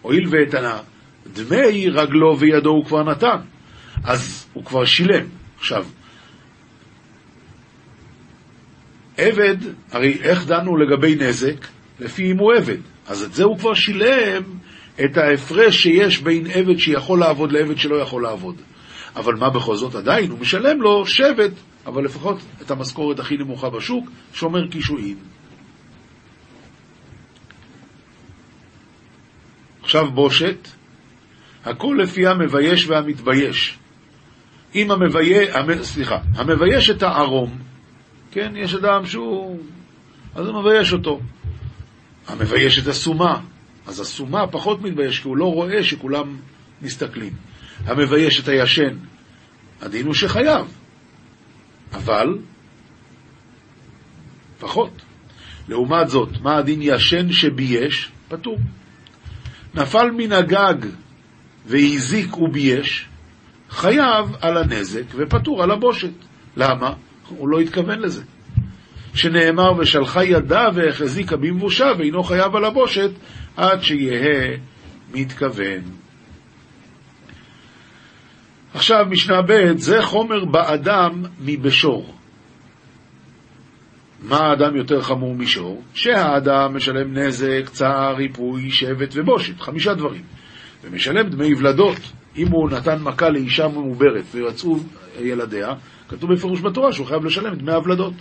הואיל 0.01 0.27
ואת 0.29 0.55
דמי 1.33 1.89
רגלו 1.89 2.39
וידו 2.39 2.69
הוא 2.69 2.85
כבר 2.85 3.03
נתן, 3.03 3.37
אז 4.03 4.47
הוא 4.53 4.65
כבר 4.65 4.85
שילם. 4.85 5.25
עכשיו, 5.57 5.85
עבד, 9.17 9.57
הרי 9.91 10.17
איך 10.21 10.47
דנו 10.47 10.77
לגבי 10.77 11.15
נזק? 11.15 11.67
לפי 11.99 12.31
אם 12.31 12.37
הוא 12.37 12.53
עבד. 12.53 12.77
אז 13.07 13.23
את 13.23 13.33
זה 13.33 13.43
הוא 13.43 13.57
כבר 13.57 13.73
שילם 13.73 14.43
את 15.05 15.17
ההפרש 15.17 15.83
שיש 15.83 16.21
בין 16.21 16.47
עבד 16.47 16.77
שיכול 16.77 17.19
לעבוד 17.19 17.51
לעבד 17.51 17.77
שלא 17.77 17.95
יכול 17.95 18.23
לעבוד. 18.23 18.55
אבל 19.15 19.35
מה 19.35 19.49
בכל 19.49 19.75
זאת 19.75 19.95
עדיין? 19.95 20.31
הוא 20.31 20.39
משלם 20.39 20.81
לו 20.81 21.05
שבט, 21.05 21.51
אבל 21.85 22.05
לפחות 22.05 22.37
את 22.61 22.71
המשכורת 22.71 23.19
הכי 23.19 23.37
נמוכה 23.37 23.69
בשוק, 23.69 24.09
שומר 24.33 24.67
קישואין. 24.67 25.15
עכשיו 29.81 30.11
בושת, 30.11 30.67
הכל 31.65 31.97
לפי 32.01 32.27
המבייש 32.27 32.87
והמתבייש. 32.87 33.77
אם 34.75 34.91
המבייש, 34.91 35.49
סליחה, 35.81 36.17
המבייש 36.35 36.89
את 36.89 37.03
הערום, 37.03 37.57
כן, 38.31 38.53
יש 38.55 38.73
אדם 38.73 39.05
שהוא, 39.05 39.59
אז 40.35 40.47
הוא 40.47 40.61
מבייש 40.61 40.93
אותו. 40.93 41.19
המבייש 42.27 42.79
את 42.79 42.87
הסומה, 42.87 43.39
אז 43.87 43.99
הסומה 43.99 44.47
פחות 44.47 44.81
מתבייש, 44.81 45.19
כי 45.19 45.27
הוא 45.27 45.37
לא 45.37 45.53
רואה 45.53 45.83
שכולם 45.83 46.37
מסתכלים. 46.81 47.33
המבייש 47.85 48.39
את 48.39 48.47
הישן, 48.47 48.97
הדין 49.81 50.05
הוא 50.05 50.13
שחייב, 50.13 50.77
אבל 51.93 52.37
פחות. 54.59 55.01
לעומת 55.67 56.09
זאת, 56.09 56.29
מה 56.41 56.57
הדין 56.57 56.79
ישן 56.81 57.31
שבייש? 57.31 58.11
פטור. 58.27 58.59
נפל 59.75 60.11
מן 60.11 60.31
הגג 60.31 60.89
והזיק 61.65 62.37
ובייש, 62.37 63.05
חייב 63.69 64.35
על 64.41 64.57
הנזק 64.57 65.03
ופטור 65.15 65.63
על 65.63 65.71
הבושת. 65.71 66.13
למה? 66.57 66.93
הוא 67.27 67.49
לא 67.49 67.59
התכוון 67.59 67.99
לזה. 67.99 68.23
שנאמר 69.17 69.71
ושלחה 69.77 70.23
ידה 70.23 70.67
והחזיקה 70.73 71.37
במבושה 71.37 71.85
ואינו 71.97 72.23
חייב 72.23 72.55
על 72.55 72.65
הבושת 72.65 73.11
עד 73.57 73.81
שיהא 73.81 74.57
מתכוון. 75.13 75.81
עכשיו 78.73 79.05
משנה 79.09 79.41
ב' 79.41 79.77
זה 79.77 80.01
חומר 80.01 80.45
באדם 80.45 81.23
מבשור. 81.45 82.13
מה 84.21 84.37
האדם 84.37 84.75
יותר 84.75 85.01
חמור 85.01 85.35
משור? 85.35 85.83
שהאדם 85.93 86.75
משלם 86.75 87.17
נזק, 87.17 87.69
צער, 87.71 88.15
ריפוי, 88.15 88.71
שבט 88.71 89.09
ובושת, 89.13 89.61
חמישה 89.61 89.93
דברים. 89.93 90.23
ומשלם 90.83 91.29
דמי 91.29 91.53
ולדות. 91.55 91.99
אם 92.37 92.47
הוא 92.47 92.69
נתן 92.69 93.01
מכה 93.01 93.29
לאישה 93.29 93.67
מעוברת 93.67 94.23
ויצאו 94.31 94.77
ילדיה, 95.19 95.73
כתוב 96.09 96.33
בפירוש 96.33 96.61
בתורה 96.61 96.93
שהוא 96.93 97.07
חייב 97.07 97.25
לשלם 97.25 97.55
דמי 97.55 97.71
הוולדות. 97.71 98.13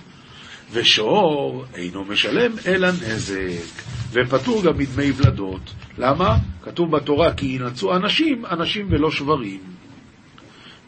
ושור 0.73 1.65
אינו 1.75 2.05
משלם 2.05 2.53
אלא 2.67 2.89
נזק, 2.89 3.83
ופטור 4.13 4.63
גם 4.63 4.79
מדמי 4.79 5.13
ולדות. 5.17 5.75
למה? 5.99 6.37
כתוב 6.63 6.97
בתורה 6.97 7.35
כי 7.35 7.47
ינצו 7.47 7.97
אנשים, 7.97 8.47
אנשים 8.47 8.87
ולא 8.91 9.11
שברים. 9.11 9.61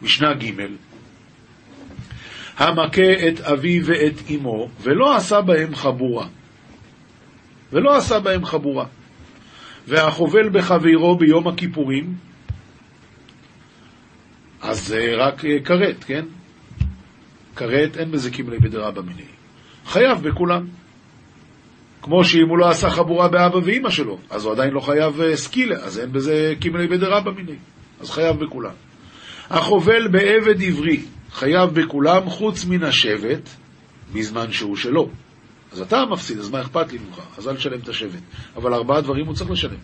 משנה 0.03 0.35
ג' 0.35 0.51
המכה 2.59 3.29
את 3.29 3.41
אביו 3.41 3.87
ואת 3.87 4.15
אמו, 4.31 4.69
ולא 4.83 5.17
עשה 5.17 5.41
בהם 5.41 5.75
חבורה. 5.75 6.27
ולא 7.73 7.97
עשה 7.97 8.21
בהם 8.21 8.45
חבורה. 8.45 8.87
והחובל 9.89 10.49
בחברו 10.49 11.19
ביום 11.19 11.49
הכיפורים, 11.49 12.15
אז 14.63 14.87
זה 14.87 15.15
רק 15.17 15.45
אה, 15.45 15.61
כרת, 15.65 16.05
כן? 16.05 16.25
כרת 17.57 17.97
אין 17.97 18.11
בזה 18.11 18.31
כמלי 18.31 18.59
בדרבא 18.59 19.03
מיני. 19.03 19.38
חייב 19.89 20.23
בכולם. 20.23 20.67
כמו 22.03 22.25
שאם 22.25 22.49
הוא 22.49 22.59
לא 22.59 22.69
עשה 22.69 22.91
חבורה 22.91 23.29
באבא 23.29 23.57
ואימא 23.57 23.91
שלו, 23.91 24.19
אז 24.31 24.45
הוא 24.45 24.53
עדיין 24.53 24.71
לא 24.71 24.81
חייב 24.81 25.21
אה, 25.21 25.37
סקילה, 25.37 25.77
אז 25.77 25.99
אין 25.99 26.13
בזה 26.13 26.55
כמלי 26.61 26.87
בדרבא 26.87 27.31
מיני. 27.31 27.57
אז 28.01 28.11
חייב 28.11 28.37
בכולם. 28.37 28.73
החובל 29.51 30.09
בעבד 30.09 30.63
עברי 30.63 31.01
חייב 31.33 31.71
בכולם 31.71 32.31
חוץ 32.31 32.65
מן 32.65 32.85
השבט, 32.85 33.49
בזמן 34.13 34.53
שהוא 34.53 34.77
שלו. 34.77 35.09
אז 35.73 35.81
אתה 35.81 36.05
מפסיד, 36.11 36.39
אז 36.39 36.51
מה 36.51 36.61
אכפת 36.61 36.93
לי 36.93 36.99
ממך? 36.99 37.21
אז 37.39 37.49
אל 37.49 37.57
תשלם 37.57 37.79
את 37.79 37.89
השבט. 37.89 38.21
אבל 38.57 38.75
ארבעה 38.75 39.01
דברים 39.01 39.27
הוא 39.27 39.35
צריך 39.35 39.51
לשלם. 39.51 39.79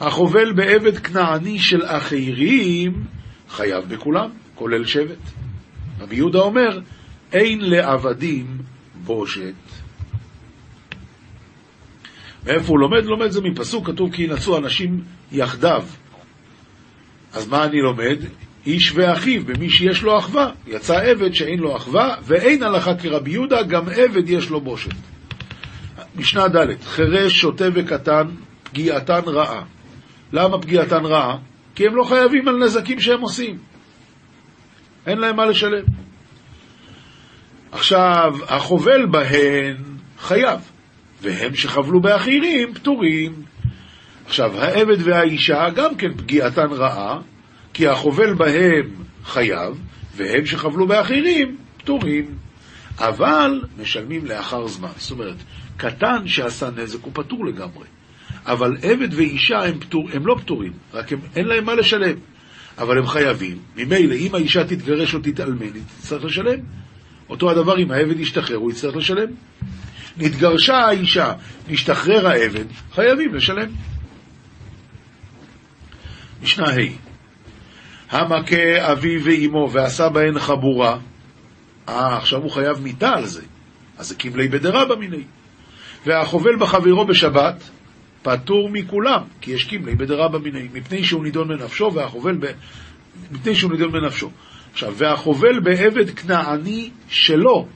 החובל 0.00 0.52
בעבד 0.52 0.98
כנעני 0.98 1.58
של 1.58 1.84
אחרים 1.84 3.04
חייב 3.48 3.84
בכולם, 3.88 4.30
כולל 4.54 4.84
שבט. 4.84 5.18
רבי 6.00 6.16
יהודה 6.16 6.38
אומר, 6.38 6.80
אין 7.32 7.60
לעבדים 7.60 8.46
בושת. 9.04 9.54
מאיפה 12.46 12.68
הוא 12.68 12.78
לומד? 12.78 13.04
לומד 13.04 13.30
זה 13.30 13.40
מפסוק, 13.40 13.86
כתוב 13.86 14.12
כי 14.12 14.22
ינצו 14.22 14.58
אנשים 14.58 15.04
יחדיו. 15.32 15.84
אז 17.32 17.48
מה 17.48 17.64
אני 17.64 17.80
לומד? 17.80 18.18
איש 18.66 18.92
ואחיו, 18.94 19.44
במי 19.44 19.70
שיש 19.70 20.02
לו 20.02 20.18
אחווה. 20.18 20.50
יצא 20.66 20.94
עבד 20.94 21.34
שאין 21.34 21.58
לו 21.58 21.76
אחווה, 21.76 22.16
ואין 22.22 22.62
הלכה 22.62 22.94
כרבי 22.94 23.30
יהודה, 23.30 23.62
גם 23.62 23.88
עבד 23.88 24.28
יש 24.28 24.50
לו 24.50 24.60
בושת. 24.60 24.94
משנה 26.16 26.48
ד' 26.48 26.82
חירש, 26.84 27.32
שוטה 27.32 27.64
וקטן, 27.74 28.26
פגיעתן 28.62 29.20
רעה. 29.26 29.62
למה 30.32 30.58
פגיעתן 30.58 31.04
רעה? 31.04 31.38
כי 31.74 31.86
הם 31.86 31.96
לא 31.96 32.04
חייבים 32.04 32.48
על 32.48 32.64
נזקים 32.64 33.00
שהם 33.00 33.20
עושים. 33.20 33.58
אין 35.06 35.18
להם 35.18 35.36
מה 35.36 35.46
לשלם. 35.46 35.84
עכשיו, 37.74 38.34
החובל 38.48 39.06
בהן 39.06 39.76
חייב, 40.18 40.60
והם 41.22 41.54
שחבלו 41.54 42.00
באחרים 42.00 42.74
פטורים. 42.74 43.32
עכשיו, 44.26 44.60
העבד 44.60 44.96
והאישה 45.02 45.70
גם 45.74 45.94
כן 45.94 46.14
פגיעתן 46.16 46.70
רעה, 46.70 47.20
כי 47.72 47.88
החובל 47.88 48.34
בהם 48.34 48.90
חייב, 49.24 49.80
והם 50.16 50.46
שחבלו 50.46 50.86
באחרים 50.86 51.56
פטורים. 51.76 52.24
אבל 52.98 53.62
משלמים 53.78 54.26
לאחר 54.26 54.66
זמן. 54.66 54.88
זאת 54.96 55.10
אומרת, 55.10 55.36
קטן 55.76 56.28
שעשה 56.28 56.68
נזק 56.76 57.02
הוא 57.02 57.12
פטור 57.14 57.46
לגמרי. 57.46 57.86
אבל 58.46 58.76
עבד 58.82 59.14
ואישה 59.14 59.58
הם, 59.64 59.80
פטור, 59.80 60.08
הם 60.12 60.26
לא 60.26 60.36
פטורים, 60.40 60.72
רק 60.92 61.12
הם, 61.12 61.18
אין 61.36 61.46
להם 61.46 61.64
מה 61.64 61.74
לשלם. 61.74 62.16
אבל 62.78 62.98
הם 62.98 63.06
חייבים. 63.06 63.58
ממילא, 63.76 64.14
אם 64.14 64.34
האישה 64.34 64.64
תתגרש 64.64 65.14
או 65.14 65.18
תתאלמן, 65.22 65.74
היא 65.74 65.82
תצטרך 65.98 66.24
לשלם. 66.24 66.58
אותו 67.30 67.50
הדבר 67.50 67.78
אם 67.78 67.90
העבד 67.90 68.20
ישתחרר, 68.20 68.56
הוא 68.56 68.70
יצטרך 68.70 68.96
לשלם. 68.96 69.28
נתגרשה 70.16 70.76
האישה, 70.76 71.32
נשתחרר 71.68 72.26
העבד, 72.26 72.64
חייבים 72.92 73.34
לשלם. 73.34 73.68
משנה 76.42 76.66
ה' 76.66 77.04
המכה 78.10 78.92
אביו 78.92 79.24
ואימו 79.24 79.70
ועשה 79.72 80.08
בהן 80.08 80.38
חבורה, 80.38 80.98
אה, 81.88 82.16
עכשיו 82.16 82.42
הוא 82.42 82.50
חייב 82.50 82.80
מיתה 82.80 83.10
על 83.10 83.26
זה. 83.26 83.42
אז 83.98 84.08
זה 84.08 84.14
כמלי 84.14 84.48
בדרבא 84.48 84.94
מיני. 84.94 85.22
והחובל 86.06 86.56
בחברו 86.56 87.04
בשבת, 87.04 87.70
פטור 88.22 88.68
מכולם, 88.70 89.20
כי 89.40 89.50
יש 89.50 89.64
כמלי 89.64 89.94
בדרבא 89.94 90.38
מיני, 90.38 90.68
מפני 90.72 91.04
שהוא 91.04 91.24
נידון 91.24 91.48
בנפשו, 91.48 91.90
והחובל 91.94 92.36
ב... 92.36 92.46
מפני 93.30 93.54
שהוא 93.54 93.72
נידון 93.72 93.92
בנפשו. 93.92 94.30
עכשיו, 94.74 94.94
והחובל 94.96 95.60
בעבד 95.60 96.10
כנעני 96.10 96.90
שלו, 97.08 97.66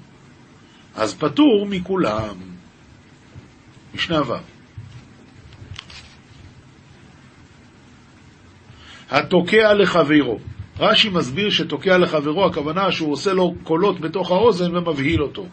אז 0.94 1.14
פטור 1.14 1.66
מכולם. 1.70 2.36
משנה 3.94 4.20
ו' 4.22 4.34
התוקע 9.10 9.74
לחברו. 9.74 10.38
רש"י 10.78 11.08
מסביר 11.08 11.50
שתוקע 11.50 11.98
לחברו, 11.98 12.46
הכוונה 12.46 12.92
שהוא 12.92 13.12
עושה 13.12 13.32
לו 13.32 13.54
קולות 13.62 14.00
בתוך 14.00 14.30
האוזן 14.30 14.76
ומבהיל 14.76 15.22
אותו. 15.22 15.46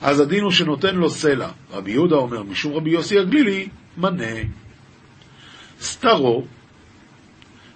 אז 0.00 0.20
הדין 0.20 0.42
הוא 0.42 0.50
שנותן 0.50 0.94
לו 0.94 1.10
סלע. 1.10 1.48
רבי 1.72 1.90
יהודה 1.90 2.16
אומר, 2.16 2.42
משום 2.42 2.72
רבי 2.72 2.90
יוסי 2.90 3.18
הגלילי, 3.18 3.68
מנה. 3.96 4.34
סתרו, 5.80 6.44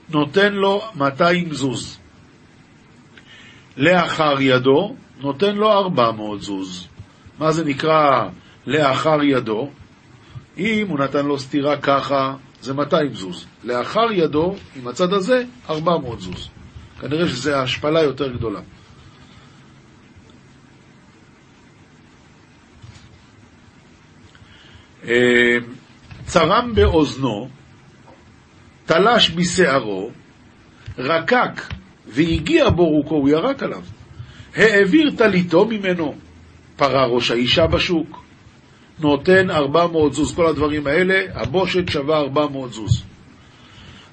נותן 0.08 0.52
לו 0.52 0.82
200 0.94 1.52
זוז. 1.54 1.99
לאחר 3.80 4.40
ידו, 4.40 4.96
נותן 5.20 5.56
לו 5.56 5.72
400 5.72 6.42
זוז. 6.42 6.88
מה 7.38 7.52
זה 7.52 7.64
נקרא 7.64 8.28
לאחר 8.66 9.22
ידו? 9.22 9.70
אם 10.58 10.86
הוא 10.88 10.98
נתן 10.98 11.26
לו 11.26 11.38
סטירה 11.38 11.76
ככה, 11.76 12.34
זה 12.60 12.74
200 12.74 13.14
זוז. 13.14 13.46
לאחר 13.64 14.12
ידו, 14.12 14.54
עם 14.76 14.88
הצד 14.88 15.12
הזה, 15.12 15.44
400 15.70 16.20
זוז. 16.20 16.48
כנראה 17.00 17.28
שזו 17.28 17.54
השפלה 17.54 18.02
יותר 18.02 18.32
גדולה. 18.32 18.60
אה, 25.04 25.58
צרם 26.24 26.74
באוזנו, 26.74 27.48
תלש 28.86 29.30
בשערו, 29.30 30.10
רקק 30.98 31.79
והגיע 32.10 32.70
בו 32.70 32.88
רוקו, 32.88 33.14
הוא 33.14 33.28
ירק 33.28 33.62
עליו. 33.62 33.82
העביר 34.56 35.10
טליתו 35.16 35.64
ממנו, 35.64 36.14
פרה 36.76 37.06
ראש 37.06 37.30
האישה 37.30 37.66
בשוק, 37.66 38.22
נותן 38.98 39.50
400 39.50 40.12
זוז, 40.12 40.34
כל 40.34 40.46
הדברים 40.46 40.86
האלה, 40.86 41.22
הבושת 41.34 41.88
שווה 41.88 42.18
400 42.18 42.72
זוז. 42.72 43.02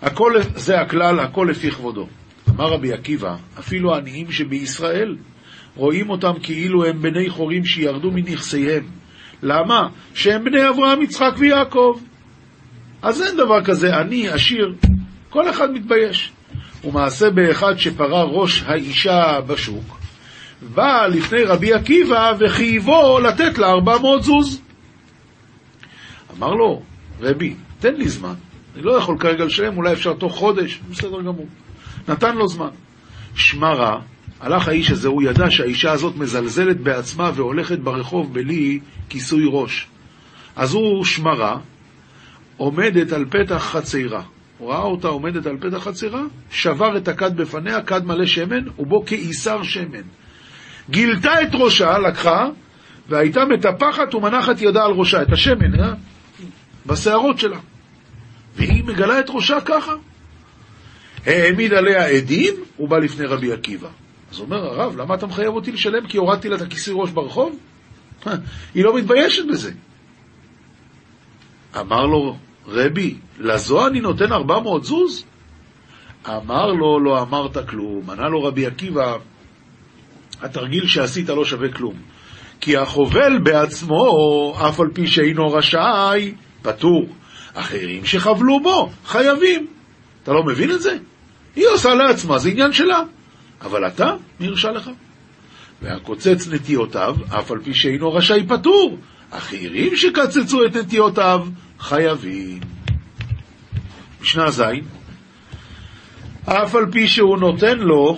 הכל, 0.01 0.33
זה 0.55 0.81
הכלל, 0.81 1.19
הכל 1.19 1.47
לפי 1.51 1.71
כבודו. 1.71 2.07
אמר 2.49 2.65
רבי 2.65 2.93
עקיבא, 2.93 3.35
אפילו 3.59 3.95
העניים 3.95 4.31
שבישראל, 4.31 5.15
רואים 5.75 6.09
אותם 6.09 6.33
כאילו 6.43 6.85
הם 6.85 7.01
בני 7.01 7.29
חורים 7.29 7.65
שירדו 7.65 8.11
מנכסיהם. 8.11 8.83
למה? 9.43 9.87
שהם 10.13 10.43
בני 10.43 10.69
אברהם, 10.69 11.01
יצחק 11.01 11.33
ויעקב. 11.37 11.99
אז 13.01 13.21
אין 13.21 13.37
דבר 13.37 13.63
כזה 13.63 13.97
עני, 13.97 14.29
עשיר, 14.29 14.75
כל 15.29 15.49
אחד 15.49 15.71
מתבייש. 15.71 16.31
ומעשה 16.83 17.29
באחד 17.29 17.77
שפרה 17.77 18.23
ראש 18.23 18.63
האישה 18.65 19.41
בשוק, 19.47 19.99
בא 20.61 21.07
לפני 21.07 21.43
רבי 21.43 21.73
עקיבא 21.73 22.33
וחייבו 22.39 23.19
לתת 23.19 23.57
לה 23.57 23.67
400 23.67 24.23
זוז. 24.23 24.61
אמר 26.37 26.51
לו, 26.51 26.81
רבי, 27.21 27.55
תן 27.79 27.95
לי 27.95 28.09
זמן, 28.09 28.33
אני 28.75 28.83
לא 28.83 28.97
יכול 28.97 29.17
כרגע 29.19 29.45
לשלם, 29.45 29.77
אולי 29.77 29.93
אפשר 29.93 30.13
תוך 30.13 30.35
חודש, 30.35 30.79
בסדר 30.91 31.21
גמור. 31.21 31.47
נתן 32.07 32.35
לו 32.35 32.47
זמן. 32.47 32.69
שמרה, 33.35 33.99
הלך 34.39 34.67
האיש 34.67 34.91
הזה, 34.91 35.07
הוא 35.07 35.23
ידע 35.23 35.45
שהאישה 35.49 35.91
הזאת 35.91 36.15
מזלזלת 36.15 36.79
בעצמה 36.79 37.31
והולכת 37.35 37.79
ברחוב 37.79 38.33
בלי 38.33 38.79
כיסוי 39.09 39.43
ראש. 39.51 39.87
אז 40.55 40.73
הוא 40.73 41.05
שמרה, 41.05 41.57
עומדת 42.57 43.11
על 43.11 43.25
פתח 43.25 43.63
חצירה. 43.63 44.23
הוא 44.57 44.71
ראה 44.71 44.81
אותה 44.81 45.07
עומדת 45.07 45.45
על 45.45 45.57
פתח 45.57 45.77
חצירה, 45.77 46.21
שבר 46.51 46.97
את 46.97 47.07
הכד 47.07 47.37
בפניה, 47.37 47.81
כד 47.81 48.05
מלא 48.05 48.25
שמן, 48.25 48.67
ובו 48.79 49.05
כאיסר 49.05 49.63
שמן. 49.63 50.01
גילתה 50.89 51.41
את 51.41 51.49
ראשה, 51.53 51.97
לקחה, 51.97 52.49
והייתה 53.09 53.45
מטפחת 53.45 54.15
ומנחת 54.15 54.61
ידה 54.61 54.85
על 54.85 54.91
ראשה, 54.91 55.21
את 55.21 55.31
השמן, 55.31 55.79
אה? 55.79 55.93
בשערות 56.85 57.39
שלה. 57.39 57.59
והיא 58.55 58.83
מגלה 58.83 59.19
את 59.19 59.29
ראשה 59.29 59.61
ככה. 59.65 59.93
העמיד 61.25 61.73
עליה 61.73 62.07
עדים, 62.07 62.53
הוא 62.77 62.89
בא 62.89 62.97
לפני 62.97 63.25
רבי 63.25 63.53
עקיבא. 63.53 63.89
אז 64.31 64.39
אומר 64.39 64.65
הרב, 64.65 64.97
למה 64.97 65.15
אתה 65.15 65.27
מחייב 65.27 65.53
אותי 65.53 65.71
לשלם 65.71 66.07
כי 66.07 66.17
הורדתי 66.17 66.49
לה 66.49 66.55
את 66.55 66.61
הכיסוי 66.61 66.93
ראש 66.97 67.11
ברחוב? 67.11 67.59
היא 68.75 68.83
לא 68.83 68.97
מתביישת 68.97 69.45
בזה. 69.45 69.71
אמר 71.79 72.05
לו, 72.05 72.37
רבי, 72.67 73.15
לזו 73.39 73.87
אני 73.87 73.99
נותן 73.99 74.31
400 74.31 74.83
זוז? 74.83 75.25
אמר 76.27 76.71
לו, 76.71 76.99
לא 76.99 77.21
אמרת 77.21 77.69
כלום. 77.69 78.09
ענה 78.09 78.29
לו 78.29 78.43
רבי 78.43 78.65
עקיבא, 78.65 79.17
התרגיל 80.41 80.87
שעשית 80.87 81.29
לא 81.29 81.45
שווה 81.45 81.71
כלום. 81.71 81.93
כי 82.61 82.77
החובל 82.77 83.37
בעצמו, 83.43 84.03
אף 84.69 84.79
על 84.79 84.87
פי 84.93 85.07
שאינו 85.07 85.47
רשאי, 85.47 86.33
פטור. 86.61 87.07
אחרים 87.53 88.05
שחבלו 88.05 88.59
בו, 88.59 88.89
חייבים. 89.05 89.67
אתה 90.23 90.33
לא 90.33 90.43
מבין 90.43 90.71
את 90.71 90.81
זה? 90.81 90.97
היא 91.55 91.65
עושה 91.73 91.93
לעצמה, 91.93 92.37
זה 92.37 92.49
עניין 92.49 92.73
שלה. 92.73 93.01
אבל 93.61 93.87
אתה, 93.87 94.15
מי 94.39 94.47
הרשה 94.47 94.71
לך? 94.71 94.89
והקוצץ 95.81 96.47
נטיותיו, 96.47 97.15
אף 97.39 97.51
על 97.51 97.59
פי 97.63 97.73
שאינו 97.73 98.13
רשאי 98.13 98.47
פטור. 98.47 98.97
אחרים 99.31 99.95
שקצצו 99.95 100.65
את 100.65 100.75
נטיותיו, 100.75 101.47
חייבים. 101.79 102.59
משנה 104.21 104.51
ז' 104.51 104.61
אף 106.45 106.75
על 106.75 106.91
פי 106.91 107.07
שהוא 107.07 107.37
נותן 107.37 107.79
לו, 107.79 108.17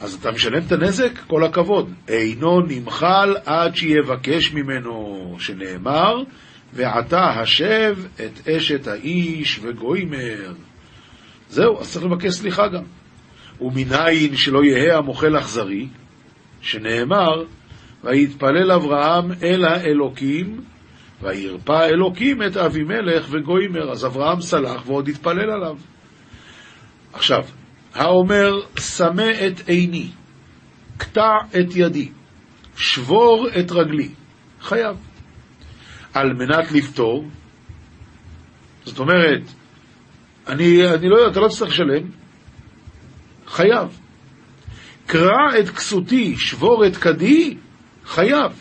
אז 0.00 0.14
אתה 0.14 0.32
משלם 0.32 0.62
את 0.66 0.72
הנזק? 0.72 1.18
כל 1.26 1.44
הכבוד. 1.44 1.92
אינו 2.08 2.60
נמחל 2.60 3.36
עד 3.44 3.76
שיבקש 3.76 4.52
ממנו, 4.52 5.36
שנאמר, 5.38 6.22
ועתה 6.72 7.24
השב 7.24 7.96
את 8.14 8.48
אשת 8.48 8.86
האיש 8.86 9.60
וגוימר. 9.62 10.52
זהו, 11.50 11.80
אז 11.80 11.92
צריך 11.92 12.04
לבקש 12.04 12.32
סליחה 12.34 12.68
גם. 12.68 12.84
ומנין 13.60 14.36
שלא 14.36 14.64
יהא 14.64 14.96
המוחל 14.96 15.38
אכזרי, 15.38 15.88
שנאמר, 16.60 17.44
ויתפלל 18.04 18.72
אברהם 18.72 19.32
אל 19.42 19.64
האלוקים, 19.64 20.60
וירפא 21.22 21.86
אלוקים 21.86 22.42
את 22.42 22.56
אבימלך 22.56 23.26
וגוימר. 23.30 23.90
אז 23.90 24.06
אברהם 24.06 24.40
סלח 24.40 24.82
ועוד 24.86 25.08
התפלל 25.08 25.50
עליו. 25.50 25.76
עכשיו, 27.12 27.44
האומר, 27.94 28.52
שמה 28.78 29.46
את 29.46 29.68
עיני, 29.68 30.10
קטע 30.96 31.30
את 31.60 31.76
ידי, 31.76 32.08
שבור 32.76 33.48
את 33.60 33.72
רגלי, 33.72 34.08
חייב. 34.60 34.96
על 36.14 36.32
מנת 36.32 36.72
לפתור, 36.72 37.24
זאת 38.84 38.98
אומרת, 38.98 39.42
אני, 40.46 40.88
אני 40.94 41.08
לא 41.08 41.16
יודע, 41.16 41.30
אתה 41.30 41.40
לא 41.40 41.48
צריך 41.48 41.72
לשלם, 41.72 42.10
חייב. 43.46 44.00
קרע 45.06 45.58
את 45.60 45.68
כסותי, 45.68 46.36
שבור 46.36 46.86
את 46.86 46.96
כדי, 46.96 47.56
חייב. 48.04 48.52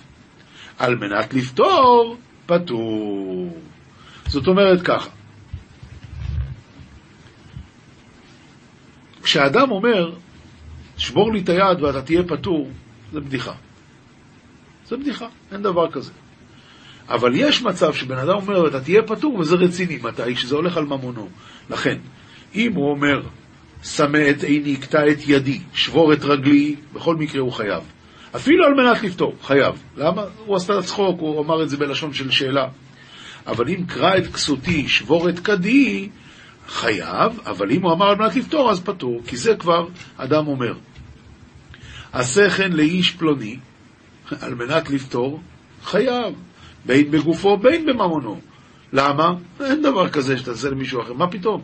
על 0.78 0.96
מנת 0.96 1.34
לפתור, 1.34 2.18
פטור. 2.48 3.58
זאת 4.28 4.48
אומרת 4.48 4.82
ככה, 4.82 5.10
כשאדם 9.24 9.72
אומר, 9.72 10.16
שבור 10.98 11.34
לי 11.34 11.40
את 11.40 11.50
היד 11.50 11.82
ואתה 11.82 12.02
תהיה 12.02 12.24
פטור, 12.24 12.70
זה 13.12 13.20
בדיחה. 13.20 13.54
זה 14.86 14.98
בדיחה, 14.98 15.28
אין 15.52 15.62
דבר 15.62 15.92
כזה. 15.92 16.12
אבל 17.10 17.32
יש 17.36 17.62
מצב 17.64 17.94
שבן 17.94 18.18
אדם 18.18 18.36
אומר, 18.36 18.68
אתה 18.68 18.82
תהיה 18.82 19.04
פטור, 19.04 19.36
וזה 19.36 19.56
רציני, 19.56 20.00
מתי? 20.04 20.36
כשזה 20.36 20.56
הולך 20.56 20.78
על 20.78 20.86
ממונו. 20.86 21.30
לכן, 21.70 21.98
אם 22.56 22.74
הוא 22.74 22.92
אומר, 22.92 23.22
שמה 23.84 24.30
את 24.30 24.44
עיני, 24.44 24.76
קטע 24.76 25.12
את 25.12 25.18
ידי, 25.28 25.60
שבור 25.74 26.14
את 26.14 26.24
רגלי, 26.24 26.76
בכל 26.94 27.16
מקרה 27.16 27.42
הוא 27.42 27.52
חייב. 27.52 27.84
אפילו 28.38 28.66
על 28.66 28.74
מנת 28.74 29.04
לפתור, 29.04 29.36
חייב. 29.44 29.84
למה? 29.98 30.24
הוא 30.46 30.56
עשה 30.56 30.82
צחוק, 30.82 31.20
הוא 31.20 31.44
אמר 31.44 31.64
את 31.64 31.70
זה 31.70 31.78
בלשון 31.78 32.14
של 32.14 32.32
שאלה. 32.32 32.68
אבל 33.48 33.70
אם 33.70 33.86
קרא 33.88 34.18
את 34.18 34.28
כסותי, 34.28 34.88
שבור 34.88 35.30
את 35.30 35.40
כדי, 35.40 36.10
חייב, 36.68 37.40
אבל 37.46 37.72
אם 37.72 37.82
הוא 37.84 37.94
אמר 37.94 38.10
על 38.10 38.16
מנת 38.16 38.36
לפתור, 38.36 38.72
אז 38.72 38.82
פטור, 38.82 39.22
כי 39.28 39.38
זה 39.38 39.56
כבר 39.56 39.88
אדם 40.18 40.48
אומר. 40.48 40.74
עשה 42.14 42.50
כן 42.50 42.72
לאיש 42.72 43.12
פלוני, 43.12 43.58
על 44.42 44.56
מנת 44.56 44.90
לפתור, 44.90 45.42
חייב, 45.84 46.34
בין 46.86 47.12
בגופו, 47.12 47.58
בין 47.58 47.86
בממונו. 47.86 48.40
למה? 48.94 49.34
אין 49.64 49.82
דבר 49.82 50.10
כזה 50.10 50.38
שתעשה 50.38 50.70
למישהו 50.70 51.02
אחר, 51.02 51.14
מה 51.14 51.28
פתאום? 51.28 51.62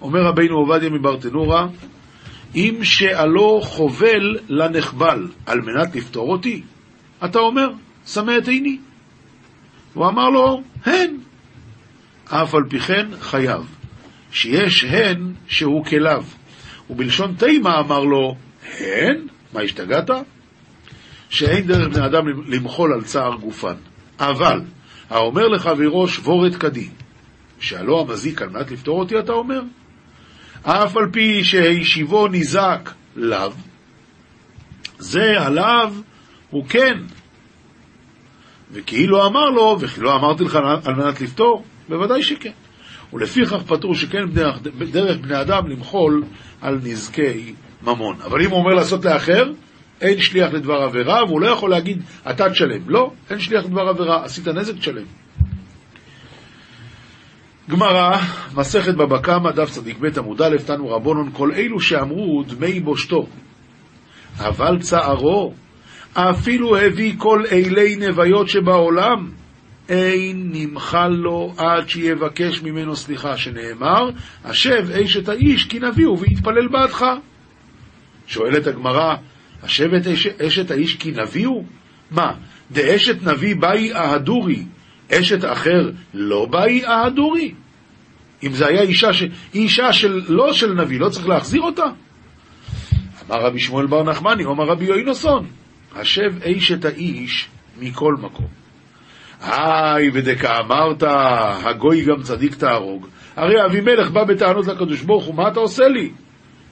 אומר 0.00 0.20
רבינו 0.20 0.56
עובדיה 0.56 0.90
מברטנורה, 0.90 1.66
אם 2.54 2.78
שאלו 2.82 3.60
חובל 3.62 4.38
לנחבל 4.48 5.28
על 5.46 5.60
מנת 5.60 5.96
לפתור 5.96 6.32
אותי, 6.32 6.62
אתה 7.24 7.38
אומר, 7.38 7.68
שמה 8.06 8.38
את 8.38 8.48
עיני. 8.48 8.78
הוא 9.94 10.06
אמר 10.06 10.30
לו, 10.30 10.62
הן. 10.84 11.16
אף 12.24 12.54
על 12.54 12.62
פי 12.68 12.80
כן 12.80 13.06
חייב. 13.20 13.76
שיש 14.32 14.84
הן 14.84 15.32
שהוא 15.48 15.84
כליו. 15.84 16.24
ובלשון 16.90 17.34
תימה 17.34 17.80
אמר 17.80 18.04
לו, 18.04 18.36
הן? 18.78 19.26
מה 19.52 19.60
השתגעת? 19.60 20.10
שאין 21.30 21.66
דרך 21.66 21.88
בני 21.88 22.06
אדם 22.06 22.28
למחול 22.46 22.92
על 22.92 23.02
צער 23.02 23.34
גופן. 23.34 23.74
אבל, 24.18 24.60
האומר 25.10 25.48
לחברו 25.48 26.08
שבור 26.08 26.46
את 26.46 26.56
כדי, 26.56 26.88
שהלא 27.60 28.00
המזיק 28.00 28.42
על 28.42 28.48
מנת 28.48 28.70
לפתור 28.70 29.00
אותי, 29.00 29.18
אתה 29.18 29.32
אומר? 29.32 29.60
אף 30.62 30.96
על 30.96 31.08
פי 31.12 31.44
שהישיבו 31.44 32.28
נזעק 32.28 32.94
לאו, 33.16 33.52
זה 34.98 35.40
הלאו 35.40 35.90
הוא 36.50 36.64
כן. 36.68 36.98
וכאילו 38.72 39.26
אמר 39.26 39.50
לו, 39.50 39.76
וכאילו 39.80 40.16
אמרתי 40.16 40.44
לך 40.44 40.58
על 40.84 40.94
מנת 40.94 41.20
לפתור, 41.20 41.64
בוודאי 41.88 42.22
שכן. 42.22 42.50
ולפיכך 43.12 43.62
פטור 43.66 43.94
שכן 43.94 44.30
דרך, 44.32 44.58
דרך 44.90 45.18
בני 45.18 45.40
אדם 45.40 45.68
למחול 45.68 46.24
על 46.60 46.80
נזקי 46.82 47.54
ממון. 47.82 48.16
אבל 48.24 48.42
אם 48.42 48.50
הוא 48.50 48.58
אומר 48.58 48.74
לעשות 48.74 49.04
לאחר, 49.04 49.52
אין 50.00 50.20
שליח 50.20 50.52
לדבר 50.52 50.74
עבירה, 50.74 51.24
והוא 51.24 51.40
לא 51.40 51.46
יכול 51.46 51.70
להגיד, 51.70 52.02
אתה 52.30 52.50
תשלם. 52.50 52.82
לא, 52.86 53.12
אין 53.30 53.40
שליח 53.40 53.64
לדבר 53.64 53.88
עבירה, 53.88 54.24
עשית 54.24 54.48
נזק, 54.48 54.76
תשלם. 54.76 55.04
גמרא, 57.70 58.18
מסכת 58.54 58.94
בבא 58.94 59.18
קמא, 59.18 59.50
דף 59.50 59.70
צדיק 59.70 59.98
ב' 59.98 60.18
עמוד 60.18 60.42
א', 60.42 60.56
תנו 60.66 60.88
רבונון, 60.88 61.30
כל 61.32 61.52
אלו 61.52 61.80
שאמרו 61.80 62.42
דמי 62.42 62.80
בושתו, 62.80 63.26
אבל 64.38 64.78
צערו, 64.80 65.52
אפילו 66.14 66.76
הביא 66.76 67.14
כל 67.18 67.42
אלי 67.52 67.96
נוויות 67.96 68.48
שבעולם, 68.48 69.30
אין 69.88 70.50
נמחל 70.52 71.08
לו 71.08 71.54
עד 71.56 71.88
שיבקש 71.88 72.62
ממנו 72.62 72.96
סליחה, 72.96 73.36
שנאמר, 73.36 74.10
השב 74.44 74.90
אשת 74.90 75.28
האיש 75.28 75.64
כי 75.64 75.78
נביאו 75.78 76.18
ויתפלל 76.18 76.68
בעדך. 76.68 77.04
שואלת 78.26 78.66
הגמרא, 78.66 79.14
השב 79.62 79.94
את 79.94 80.06
אשת 80.46 80.70
האיש 80.70 80.96
כי 80.96 81.10
נביאו? 81.10 81.64
מה, 82.10 82.32
דאשת 82.70 83.22
נביא 83.22 83.56
באי 83.56 83.94
אהדורי, 83.94 84.64
אשת 85.14 85.44
אחר 85.44 85.90
לא 86.14 86.46
באי 86.46 86.86
אהדורי? 86.86 87.54
אם 88.42 88.52
זה 88.52 88.66
היה 88.66 88.82
אישה, 88.82 89.12
ש... 89.12 89.22
אישה 89.54 89.92
של, 89.92 90.22
לא 90.28 90.52
של 90.52 90.72
נביא, 90.72 91.00
לא 91.00 91.08
צריך 91.08 91.28
להחזיר 91.28 91.62
אותה? 91.62 91.84
אמר 93.26 93.46
רבי 93.46 93.58
שמואל 93.58 93.86
בר 93.86 94.02
נחמני, 94.02 94.44
אמר 94.44 94.64
רבי 94.64 94.84
יוינוסון, 94.84 95.46
השב 95.96 96.32
אשת 96.42 96.84
האיש 96.84 97.48
מכל 97.78 98.14
מקום. 98.20 98.46
היי, 99.40 100.10
ודקה 100.14 100.58
אמרת, 100.58 101.02
הגוי 101.64 102.04
גם 102.04 102.22
צדיק 102.22 102.54
תהרוג. 102.54 103.06
הרי 103.36 103.64
אבימלך 103.64 104.10
בא 104.10 104.24
בטענות 104.24 104.66
לקדוש 104.66 105.02
ברוך 105.02 105.24
הוא, 105.24 105.34
מה 105.34 105.48
אתה 105.48 105.60
עושה 105.60 105.88
לי? 105.88 106.10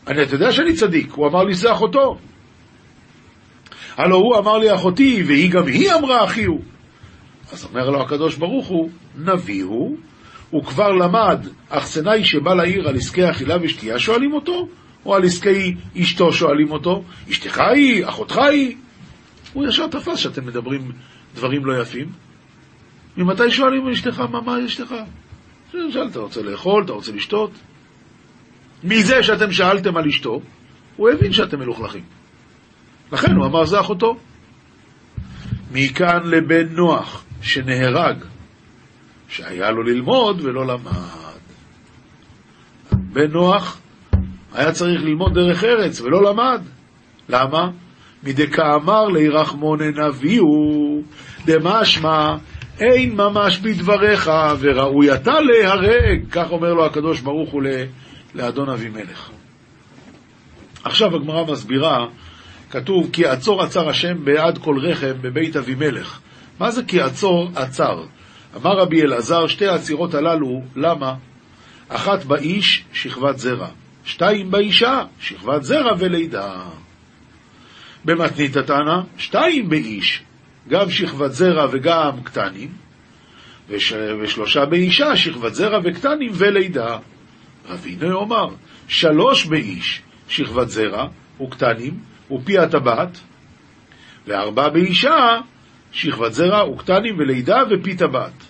אני, 0.06 0.22
אתה 0.22 0.34
יודע 0.34 0.52
שאני 0.52 0.72
צדיק, 0.72 1.12
הוא 1.12 1.28
אמר 1.28 1.44
לי 1.44 1.54
זה 1.54 1.72
אחותו. 1.72 2.18
הלו 3.96 4.16
הוא 4.16 4.38
אמר 4.38 4.58
לי 4.58 4.74
אחותי, 4.74 5.22
והיא 5.26 5.50
גם 5.50 5.66
היא 5.66 5.92
אמרה 5.94 6.24
אחי 6.24 6.44
הוא. 6.44 6.60
אז 7.52 7.64
אומר 7.64 7.90
לו 7.90 8.02
הקדוש 8.02 8.36
ברוך 8.36 8.66
הוא, 8.66 8.90
נביא 9.16 9.64
הוא, 9.64 9.96
הוא 10.50 10.64
כבר 10.64 10.92
למד, 10.92 11.46
אכסנאי 11.68 12.24
שבא 12.24 12.54
לעיר 12.54 12.88
על 12.88 12.96
עסקי 12.96 13.30
אכילה 13.30 13.56
ושתייה 13.62 13.98
שואלים 13.98 14.32
אותו, 14.32 14.68
או 15.06 15.14
על 15.14 15.24
עסקי 15.24 15.74
אשתו 16.00 16.32
שואלים 16.32 16.70
אותו, 16.70 17.02
אשתך 17.30 17.58
היא, 17.58 18.06
אחותך 18.06 18.38
היא? 18.38 18.76
הוא 19.52 19.66
ישר 19.66 19.86
תפס 19.86 20.18
שאתם 20.18 20.46
מדברים 20.46 20.92
דברים 21.34 21.64
לא 21.64 21.82
יפים, 21.82 22.12
ממתי 23.16 23.50
שואלים 23.50 23.86
על 23.86 23.92
אשתך, 23.92 24.20
מה, 24.20 24.40
מה 24.40 24.64
אשתך? 24.66 24.94
שאל, 25.72 26.08
אתה 26.10 26.18
רוצה 26.18 26.42
לאכול, 26.42 26.84
אתה 26.84 26.92
רוצה 26.92 27.12
לשתות? 27.12 27.50
מזה 28.84 29.22
שאתם 29.22 29.52
שאלתם 29.52 29.96
על 29.96 30.06
אשתו, 30.06 30.40
הוא 30.96 31.10
הבין 31.10 31.32
שאתם 31.32 31.58
מלוכלכים. 31.58 32.02
לכן 33.12 33.32
הוא 33.36 33.46
אמר, 33.46 33.64
זה 33.64 33.80
אחותו. 33.80 34.16
מכאן 35.72 36.20
לבן 36.24 36.68
נוח, 36.68 37.24
שנהרג, 37.42 38.16
שהיה 39.28 39.70
לו 39.70 39.82
ללמוד 39.82 40.40
ולא 40.40 40.66
למד. 40.66 41.40
בן 42.92 43.30
נוח 43.30 43.80
היה 44.52 44.72
צריך 44.72 45.02
ללמוד 45.02 45.34
דרך 45.34 45.64
ארץ 45.64 46.00
ולא 46.00 46.30
למד. 46.30 46.60
למה? 47.28 47.70
מדכאמר 48.22 49.04
לירחמון 49.06 49.78
נביאו, 49.82 51.00
דמשמע 51.44 52.36
אין 52.80 53.16
ממש 53.16 53.58
בדבריך, 53.58 54.30
וראוי 54.60 55.14
אתה 55.14 55.40
להרג, 55.40 56.30
כך 56.30 56.50
אומר 56.50 56.74
לו 56.74 56.86
הקדוש 56.86 57.20
ברוך 57.20 57.50
הוא 57.50 57.62
לאדון 58.34 58.68
אבימלך. 58.68 59.30
עכשיו 60.84 61.16
הגמרא 61.16 61.44
מסבירה, 61.44 62.06
כתוב 62.70 63.10
כי 63.12 63.26
עצור 63.26 63.62
עצר 63.62 63.88
השם 63.88 64.24
בעד 64.24 64.58
כל 64.58 64.76
רחם 64.78 65.12
בבית 65.20 65.56
אבימלך. 65.56 66.20
מה 66.60 66.70
זה 66.70 66.84
כי 66.84 67.00
עצור 67.00 67.50
עצר? 67.54 68.04
אמר 68.56 68.78
רבי 68.78 69.02
אלעזר, 69.02 69.46
שתי 69.46 69.66
העצירות 69.66 70.14
הללו, 70.14 70.62
למה? 70.76 71.14
אחת 71.88 72.24
באיש, 72.24 72.84
שכבת 72.92 73.38
זרע. 73.38 73.68
שתיים 74.04 74.50
באישה, 74.50 75.04
שכבת 75.20 75.62
זרע 75.62 75.92
ולידה. 75.98 76.62
במתנית 78.04 78.56
התנא, 78.56 79.00
שתיים 79.18 79.68
באיש, 79.68 80.22
גם 80.68 80.90
שכבת 80.90 81.32
זרע 81.32 81.66
וגם 81.70 82.22
קטנים, 82.24 82.72
וש... 83.68 83.92
ושלושה 84.22 84.64
באישה, 84.64 85.16
שכבת 85.16 85.54
זרע 85.54 85.78
וקטנים 85.84 86.30
ולידה. 86.34 86.98
אבינו 87.72 88.12
אומר, 88.12 88.48
שלוש 88.88 89.46
באיש, 89.46 90.02
שכבת 90.28 90.68
זרע, 90.68 91.08
וקטנים, 91.40 91.98
ופי 92.30 92.58
הטבעת, 92.58 93.20
וארבע 94.26 94.68
באישה, 94.68 95.40
שכבת 95.92 96.32
זרע, 96.32 96.70
וקטנים, 96.70 97.14
ולידה, 97.18 97.62
ופי 97.70 97.96
טבעת. 97.96 98.46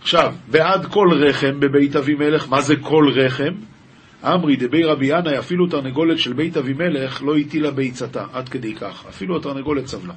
עכשיו, 0.00 0.34
בעד 0.50 0.86
כל 0.86 1.08
רחם 1.12 1.60
בבית 1.60 1.96
אבימלך, 1.96 2.48
מה 2.48 2.60
זה 2.60 2.76
כל 2.76 3.10
רחם? 3.14 3.54
אמרי 4.24 4.56
דבי 4.56 4.84
רבי 4.84 5.06
ינאי, 5.06 5.38
אפילו 5.38 5.66
תרנגולת 5.66 6.18
של 6.18 6.32
בית 6.32 6.56
אבימלך 6.56 7.22
לא 7.22 7.36
הטילה 7.36 7.70
ביצתה, 7.70 8.24
עד 8.32 8.48
כדי 8.48 8.74
כך, 8.74 9.04
אפילו 9.08 9.36
התרנגולת 9.36 9.86
סבלה. 9.86 10.14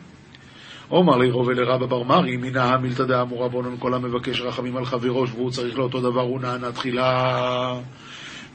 עומר 0.89 1.17
לירוב 1.17 1.47
ולרבא 1.47 1.85
בר 1.85 2.03
מרי, 2.03 2.37
מן 2.37 2.57
המילתא 2.57 3.03
דאמור 3.03 3.45
רבונן 3.45 3.77
כל 3.79 3.93
המבקש 3.93 4.41
רחמים 4.41 4.77
על 4.77 4.85
חברו, 4.85 5.27
והוא 5.27 5.51
צריך 5.51 5.77
לאותו 5.77 6.01
דבר, 6.01 6.21
הוא 6.21 6.41
נענה 6.41 6.71
תחילה. 6.71 7.79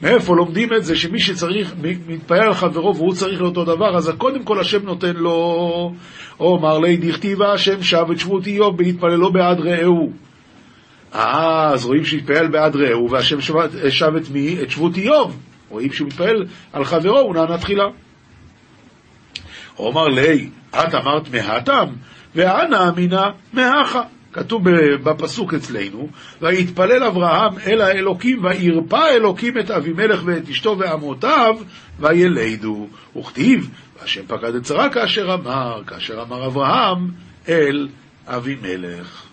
מאיפה 0.03 0.35
לומדים 0.35 0.73
את 0.73 0.85
זה 0.85 0.95
שמי 0.95 1.19
שצריך, 1.19 1.73
מתפעל 2.07 2.41
על 2.41 2.53
חברו 2.53 2.95
והוא 2.95 3.13
צריך 3.13 3.41
לאותו 3.41 3.63
דבר, 3.63 3.97
אז 3.97 4.11
קודם 4.17 4.43
כל 4.43 4.59
השם 4.59 4.85
נותן 4.85 5.15
לו, 5.15 5.93
עומר 6.37 6.79
לי 6.79 6.97
דכתיבה 6.97 7.53
השם 7.53 7.83
שב 7.83 8.05
את 8.11 8.19
שבות 8.19 8.47
איוב 8.47 8.77
בהתפללו 8.77 9.31
בעד 9.31 9.59
רעהו. 9.59 10.11
אה, 11.15 11.69
אז 11.73 11.85
רואים 11.85 12.05
שהתפעל 12.05 12.47
בעד 12.47 12.75
רעהו, 12.75 13.09
והשם 13.11 13.41
שב 13.89 14.15
את 14.15 14.29
מי? 14.29 14.57
את 14.61 14.71
שבות 14.71 14.97
איוב. 14.97 15.37
רואים 15.69 15.93
שהוא 15.93 16.07
מתפעל 16.07 16.45
על 16.73 16.83
חברו, 16.83 17.19
הוא 17.19 17.35
נענה 17.35 17.57
תחילה. 17.57 17.85
עומר 19.75 20.07
לי, 20.07 20.49
את 20.69 20.95
אמרת 20.95 21.31
מהתם, 21.31 21.85
ואנא 22.35 22.89
אמינא 22.89 23.23
מהכה. 23.53 24.01
כתוב 24.33 24.69
בפסוק 25.03 25.53
אצלנו, 25.53 26.09
ויתפלל 26.41 27.03
אברהם 27.03 27.59
אל 27.67 27.81
האלוקים, 27.81 28.43
וירפא 28.43 29.09
אלוקים 29.15 29.59
את 29.59 29.71
אבימלך 29.71 30.21
ואת 30.25 30.49
אשתו 30.49 30.75
ואמותיו, 30.79 31.55
וילדו. 31.99 32.87
וכתיב, 33.17 33.69
והשם 33.99 34.25
פקד 34.27 34.55
את 34.55 34.65
שרה 34.65 34.89
כאשר 34.89 35.33
אמר, 35.33 35.81
כאשר 35.87 36.21
אמר 36.21 36.47
אברהם 36.47 37.11
אל 37.49 37.87
אבימלך. 38.27 39.25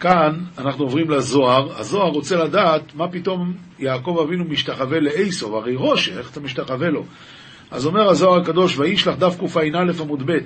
כאן 0.00 0.40
אנחנו 0.58 0.84
עוברים 0.84 1.10
לזוהר, 1.10 1.80
הזוהר 1.80 2.08
רוצה 2.10 2.36
לדעת 2.36 2.94
מה 2.94 3.08
פתאום 3.08 3.52
יעקב 3.78 4.18
אבינו 4.24 4.44
משתחווה 4.44 5.00
לעשו, 5.00 5.56
הרי 5.56 5.74
ראש, 5.76 6.08
איך 6.08 6.30
אתה 6.30 6.40
משתחווה 6.40 6.90
לו? 6.90 7.04
אז 7.72 7.86
אומר 7.86 8.08
הזוהר 8.10 8.40
הקדוש, 8.40 8.78
וישלח 8.78 9.14
דף 9.14 9.36
קע"א 9.40 10.02
עמוד 10.02 10.22
ב', 10.26 10.38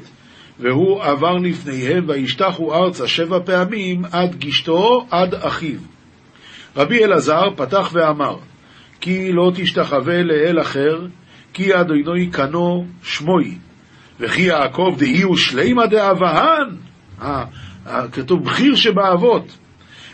והוא 0.59 1.03
עבר 1.03 1.37
לפניהם, 1.37 2.05
וישתחו 2.09 2.75
ארצה 2.75 3.07
שבע 3.07 3.39
פעמים 3.45 4.05
עד 4.13 4.37
גשתו 4.37 5.07
עד 5.11 5.35
אחיו. 5.35 5.79
רבי 6.77 7.05
אלעזר 7.05 7.51
פתח 7.57 7.91
ואמר, 7.93 8.37
כי 9.01 9.33
לא 9.33 9.53
תשתחווה 9.55 10.23
לאל 10.23 10.61
אחר, 10.61 11.07
כי 11.53 11.75
אדוני 11.75 12.31
קנו 12.31 12.87
שמוי, 13.03 13.55
וכי 14.21 14.43
יעקב 14.43 14.95
דהי 14.99 15.23
הוא 15.23 15.37
שלימה 15.37 15.87
דאבהן, 15.87 16.69
כתוב 18.13 18.45
בכיר 18.45 18.75
שבאבות, 18.75 19.59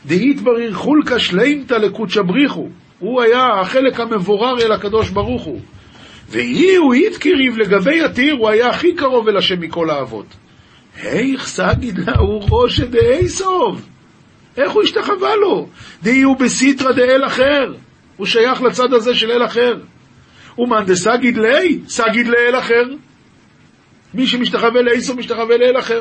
דהית 0.07 0.41
בריר 0.41 0.75
חולקה 0.75 1.19
שלימתא 1.19 1.75
לקודשא 1.75 2.23
בריחו, 2.23 2.69
הוא 2.99 3.23
היה 3.23 3.61
החלק 3.61 4.01
המבורר 4.01 4.61
אל 4.61 4.73
הקדוש 4.73 5.11
ברוך 5.11 5.43
הוא. 5.43 5.61
ואי 6.33 6.77
הוא 6.77 6.95
התקריב 6.95 7.59
לגבי 7.59 8.05
יתיר, 8.05 8.35
הוא 8.35 8.49
היה 8.49 8.69
הכי 8.69 8.95
קרוב 8.95 9.29
אל 9.29 9.37
השם 9.37 9.61
מכל 9.61 9.91
האבות. 9.91 10.27
היך 11.03 11.47
סגיד 11.47 11.99
הוא 12.19 12.43
ראשא 12.51 12.85
דאיסוב. 12.85 13.89
איך 14.57 14.73
הוא 14.73 14.83
השתחווה 14.83 15.37
לו? 15.37 15.69
דהי 16.03 16.23
הוא 16.23 16.37
בסיטרא 16.37 16.93
דאל 16.93 17.27
אחר. 17.27 17.75
הוא 18.17 18.27
שייך 18.27 18.63
לצד 18.63 18.93
הזה 18.93 19.15
של 19.15 19.31
אל 19.31 19.45
אחר. 19.45 19.75
ומאן 20.59 20.85
דסגיד 20.85 21.37
לי, 21.37 21.81
סגיד 21.89 22.27
לאל 22.27 22.59
אחר. 22.59 22.85
מי 24.15 24.27
שמשתחווה 24.27 24.83
לאיסוב 24.83 25.19
משתחווה 25.19 25.57
לאל 25.57 25.79
אחר. 25.79 26.01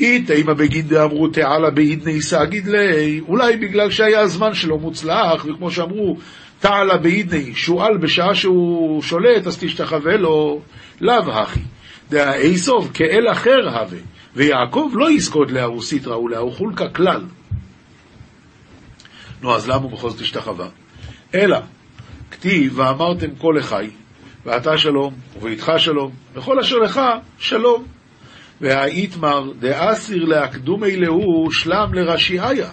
איתימה 0.00 0.54
בגין 0.54 0.88
דאמרו 0.88 1.28
תעלה 1.28 1.70
באידני 1.70 2.22
סגיד 2.22 2.68
לי, 2.68 3.20
אולי 3.28 3.56
בגלל 3.56 3.90
שהיה 3.90 4.20
הזמן 4.20 4.54
שלו 4.54 4.78
מוצלח, 4.78 5.44
וכמו 5.44 5.70
שאמרו, 5.70 6.16
תעלה 6.60 6.96
באידני, 6.96 7.54
שועל 7.54 7.98
בשעה 7.98 8.34
שהוא 8.34 9.02
שולט, 9.02 9.46
אז 9.46 9.58
תשתחווה 9.58 10.16
לו, 10.16 10.60
לאו 11.00 11.32
הכי. 11.32 11.60
דהאי 12.10 12.58
סוף 12.58 12.88
כאל 12.94 13.30
אחר 13.32 13.68
הווה, 13.68 13.98
ויעקב 14.36 14.90
לא 14.92 15.10
יסקוד 15.10 15.50
להוא 15.50 15.82
סיטרא 15.82 16.16
ולהוא 16.16 16.52
חולקה 16.52 16.88
כלל. 16.88 17.24
נו, 19.42 19.54
אז 19.54 19.68
למה 19.68 19.82
הוא 19.82 19.92
בכל 19.92 20.10
זאת 20.10 20.20
השתחווה? 20.20 20.68
אלא, 21.34 21.58
כתיב, 22.30 22.78
ואמרתם 22.78 23.34
כל 23.34 23.58
אחי, 23.60 23.90
ואתה 24.46 24.78
שלום, 24.78 25.14
וביתך 25.36 25.72
שלום, 25.76 26.12
וכל 26.34 26.58
אשר 26.58 26.76
לך 26.76 27.00
שלום. 27.38 27.84
והאיתמר 28.60 29.52
דאסיר 29.58 30.24
להקדומי 30.24 30.96
להו 30.96 31.52
שלם 31.52 31.94
לרשיעיה. 31.94 32.70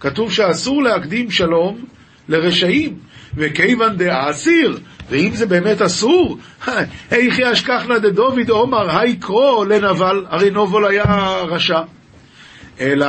כתוב 0.00 0.32
שאסור 0.32 0.82
להקדים 0.82 1.30
שלום 1.30 1.84
לרשעים, 2.30 2.98
וכיוון 3.36 3.96
דאסיר, 3.96 4.78
ואם 5.10 5.30
זה 5.34 5.46
באמת 5.46 5.82
אסור, 5.82 6.38
היכי 7.10 7.52
אשכחנה 7.52 7.98
דדוד 7.98 8.48
עומר, 8.48 8.98
היי 8.98 9.16
קרו 9.16 9.64
לנבל, 9.64 10.24
הרי 10.28 10.50
נובל 10.50 10.84
היה 10.84 11.42
רשע. 11.48 11.80
אלא 12.80 13.06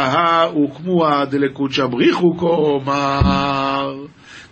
הוקמוה 0.53 1.25
דלקודשא 1.25 1.86
בריחו 1.86 2.38
כומר. 2.38 3.95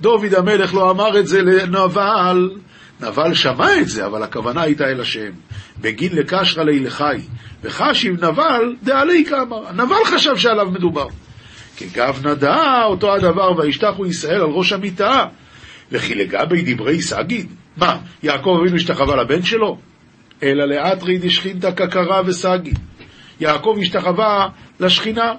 דוד 0.01 0.34
המלך 0.38 0.73
לא 0.73 0.91
אמר 0.91 1.19
את 1.19 1.27
זה 1.27 1.41
לנבל, 1.41 2.49
נבל 3.01 3.34
שמע 3.34 3.77
את 3.82 3.88
זה, 3.88 4.05
אבל 4.05 4.23
הכוונה 4.23 4.62
הייתה 4.62 4.84
אל 4.84 5.01
השם. 5.01 5.32
בגין 5.82 6.15
לקשרא 6.15 6.63
לי 6.63 6.79
לחי, 6.79 7.17
וחשיב 7.63 8.25
נבל 8.25 8.75
דעלי 8.84 9.25
כאמר. 9.25 9.71
נבל 9.71 10.05
חשב 10.05 10.38
שעליו 10.38 10.71
מדובר. 10.71 11.08
כגב 11.80 12.28
נדע 12.28 12.84
אותו 12.86 13.15
הדבר, 13.15 13.52
וישתחו 13.58 14.06
ישראל 14.06 14.42
על 14.42 14.50
ראש 14.50 14.74
המיטה. 14.74 15.26
וכי 15.92 16.15
לגבי 16.15 16.74
דברי 16.74 17.02
סגיד, 17.02 17.52
מה, 17.78 17.98
יעקב 18.24 18.58
אבינו 18.62 18.76
השתחווה 18.76 19.15
לבן 19.15 19.44
שלו? 19.44 19.78
אלא 20.44 20.65
לאתרי 20.65 21.18
דשכינתא 21.18 21.72
כקרא 21.72 22.22
וסגיד. 22.26 22.80
יעקב 23.39 23.78
השתחווה 23.82 24.48
לשכינה. 24.80 25.34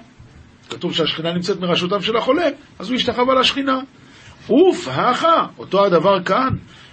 כתוב 0.69 0.93
שהשכינה 0.93 1.33
נמצאת 1.33 1.59
מראשותם 1.59 2.01
של 2.01 2.17
החולה, 2.17 2.47
אז 2.79 2.89
הוא 2.89 2.95
השתחווה 2.95 3.39
לשכינה. 3.39 3.79
אוף, 4.49 4.87
הכה, 4.87 5.45
אותו 5.57 5.85
הדבר 5.85 6.23
כאן. 6.23 6.49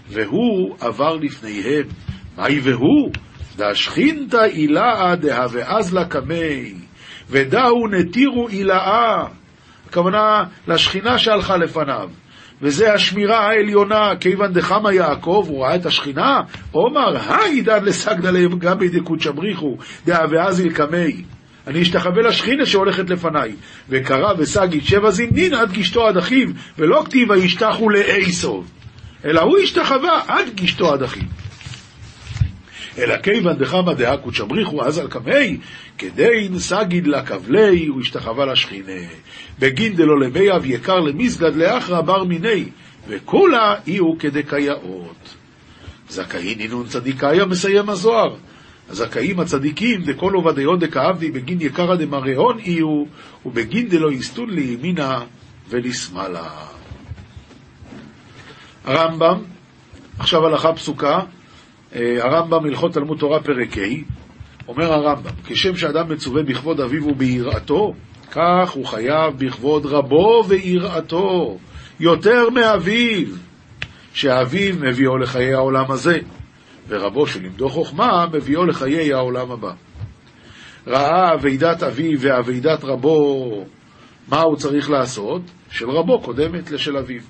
והוא 0.09 0.77
עבר 0.81 1.17
לפניהם. 1.17 1.87
מהי 2.37 2.61
והוא? 2.61 3.13
דשכינתא 3.57 4.45
אילאה 4.45 5.17
דהוואז 5.17 5.95
לה 5.95 6.05
קמי, 6.05 6.75
ודאו 7.31 7.89
נטירו 7.89 8.49
אילאה. 8.49 9.25
הכוונה 9.89 10.45
לשכינה 10.69 11.19
שהלכה 11.19 11.57
לפניו. 11.57 12.09
וזה 12.63 12.95
השמירה 12.95 13.49
העליונה, 13.49 14.13
כיוון 14.21 14.53
דחמא 14.53 14.89
יעקב, 14.89 15.45
הוא 15.49 15.65
ראה 15.65 15.75
את 15.75 15.87
השכינה, 15.87 16.41
עומר, 16.73 17.17
היי 17.29 17.61
דד 17.61 17.81
לסגדא 17.85 18.31
להם 18.31 18.59
גם 18.59 18.79
בידי 18.79 19.01
קודשא 19.01 19.31
בריחו, 19.31 19.77
דהוואז 20.07 20.63
קמי. 20.75 21.25
אני 21.67 21.83
אשתחווה 21.83 22.23
לשכינה 22.23 22.67
שהולכת 22.67 23.11
לפניי. 23.11 23.53
וקרא 23.89 24.33
וסגיד 24.39 24.85
שבע 24.85 25.11
זמנין 25.11 25.55
עד 25.55 25.73
גשתו 25.73 26.07
עד 26.07 26.17
אחיו, 26.17 26.49
ולא 26.79 27.03
כתיב 27.05 27.31
וישתחו 27.31 27.91
לאיסוב. 27.91 28.71
אלא 29.25 29.41
הוא 29.41 29.59
השתחווה 29.59 30.21
עד 30.29 30.47
גשתו 30.55 30.93
עד 30.93 31.03
אחיו. 31.03 31.23
אלא 32.99 33.17
כיוון 33.23 33.57
דחמא 33.57 33.95
דהא 33.95 34.17
קודשא 34.17 34.45
בריחו 34.45 34.85
אז 34.85 34.99
על 34.99 35.09
קמי, 35.09 35.59
כדין 35.99 36.59
סגיד 36.59 37.07
לה 37.07 37.23
כבלי, 37.23 37.87
הוא 37.87 38.01
השתחווה 38.01 38.47
לשכינה. 38.47 39.09
בגין 39.59 39.97
דלא 39.97 40.21
למיאב 40.21 40.67
יקר 40.67 41.01
למסגד 41.01 41.57
לאחרא 41.57 42.01
בר 42.01 42.25
מיני, 42.25 42.65
וכולה 43.09 43.75
הוא 43.99 44.19
כדקייאות. 44.19 45.35
זכאי 46.09 46.55
נינון 46.55 46.87
צדיקאיה 46.87 47.47
מסיים 47.47 47.91
הזוהר. 47.91 48.37
הזכאים 48.91 49.41
הצדיקים 49.41 50.05
דכל 50.05 50.33
עובדיון 50.33 50.79
דכאבדי 50.79 51.31
בגין 51.31 51.61
יקרא 51.61 51.97
דמראון 51.97 52.59
הוא, 52.81 53.09
ובגין 53.47 53.89
דלא 53.89 54.13
יסטון 54.13 54.51
לימינה 54.51 55.21
ולשמאלה. 55.69 56.49
הרמב"ם, 58.85 59.43
עכשיו 60.19 60.47
הלכה 60.47 60.73
פסוקה, 60.73 61.21
הרמב"ם 61.95 62.65
הלכות 62.65 62.93
תלמוד 62.93 63.19
תורה 63.19 63.43
פרק 63.43 63.79
ה', 63.79 63.83
אומר 64.69 64.93
הרמב"ם, 64.93 65.31
כשם 65.45 65.77
שאדם 65.77 66.13
מצווה 66.13 66.43
בכבוד 66.43 66.81
אביו 66.81 67.09
וביראתו, 67.09 67.95
כך 68.31 68.71
הוא 68.71 68.87
חייב 68.87 69.35
בכבוד 69.39 69.87
רבו 69.87 70.43
ויראתו, 70.49 71.59
יותר 72.01 72.51
מאביו, 72.51 73.27
שאביו 74.15 74.75
מביאו 74.81 75.19
לחיי 75.19 75.55
העולם 75.55 75.91
הזה, 75.91 76.19
ורבו 76.89 77.27
שלימדו 77.27 77.69
חוכמה 77.69 78.27
מביאו 78.33 78.65
לחיי 78.65 79.13
העולם 79.13 79.51
הבא. 79.51 79.73
ראה 80.87 81.35
אבידת 81.35 81.83
אביו 81.83 82.21
ואבידת 82.21 82.85
רבו 82.85 83.65
מה 84.29 84.41
הוא 84.41 84.57
צריך 84.57 84.91
לעשות? 84.91 85.43
של 85.71 85.91
רבו 85.91 86.21
קודמת 86.21 86.71
לשל 86.71 86.97
אביו. 86.97 87.21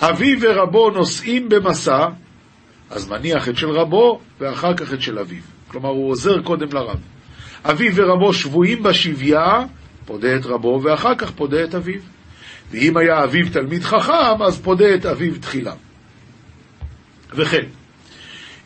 אביו 0.00 0.38
ורבו 0.40 0.90
נוסעים 0.90 1.48
במסע, 1.48 2.06
אז 2.92 3.08
מניח 3.08 3.48
את 3.48 3.56
של 3.56 3.70
רבו 3.70 4.20
ואחר 4.40 4.74
כך 4.74 4.92
את 4.92 5.02
של 5.02 5.18
אביו. 5.18 5.42
כלומר, 5.68 5.88
הוא 5.88 6.10
עוזר 6.10 6.42
קודם 6.42 6.72
לרב. 6.72 7.00
אביו 7.64 7.92
ורבו 7.94 8.32
שבויים 8.32 8.82
בשביה, 8.82 9.64
פודה 10.04 10.36
את 10.36 10.46
רבו 10.46 10.80
ואחר 10.82 11.14
כך 11.14 11.30
פודה 11.30 11.64
את 11.64 11.74
אביו. 11.74 12.00
ואם 12.70 12.96
היה 12.96 13.24
אביו 13.24 13.46
תלמיד 13.52 13.82
חכם, 13.82 14.42
אז 14.46 14.60
פודה 14.60 14.94
את 14.94 15.06
אביו 15.06 15.38
תחילה. 15.40 15.74
וכן, 17.34 17.66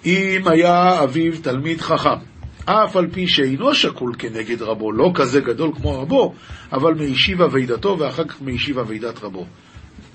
אם 0.06 0.42
היה 0.46 1.02
אביו 1.02 1.32
תלמיד 1.42 1.80
חכם, 1.80 2.18
אף 2.64 2.96
על 2.96 3.06
פי 3.12 3.28
שאינו 3.28 3.74
שקול 3.74 4.14
כנגד 4.18 4.62
רבו, 4.62 4.92
לא 4.92 5.10
כזה 5.14 5.40
גדול 5.40 5.70
כמו 5.76 6.00
רבו, 6.02 6.34
אבל 6.72 6.94
מישיב 6.94 7.42
אבידתו 7.42 7.96
ואחר 7.98 8.24
כך 8.24 8.40
מישיב 8.40 8.78
אבידת 8.78 9.24
רבו. 9.24 9.46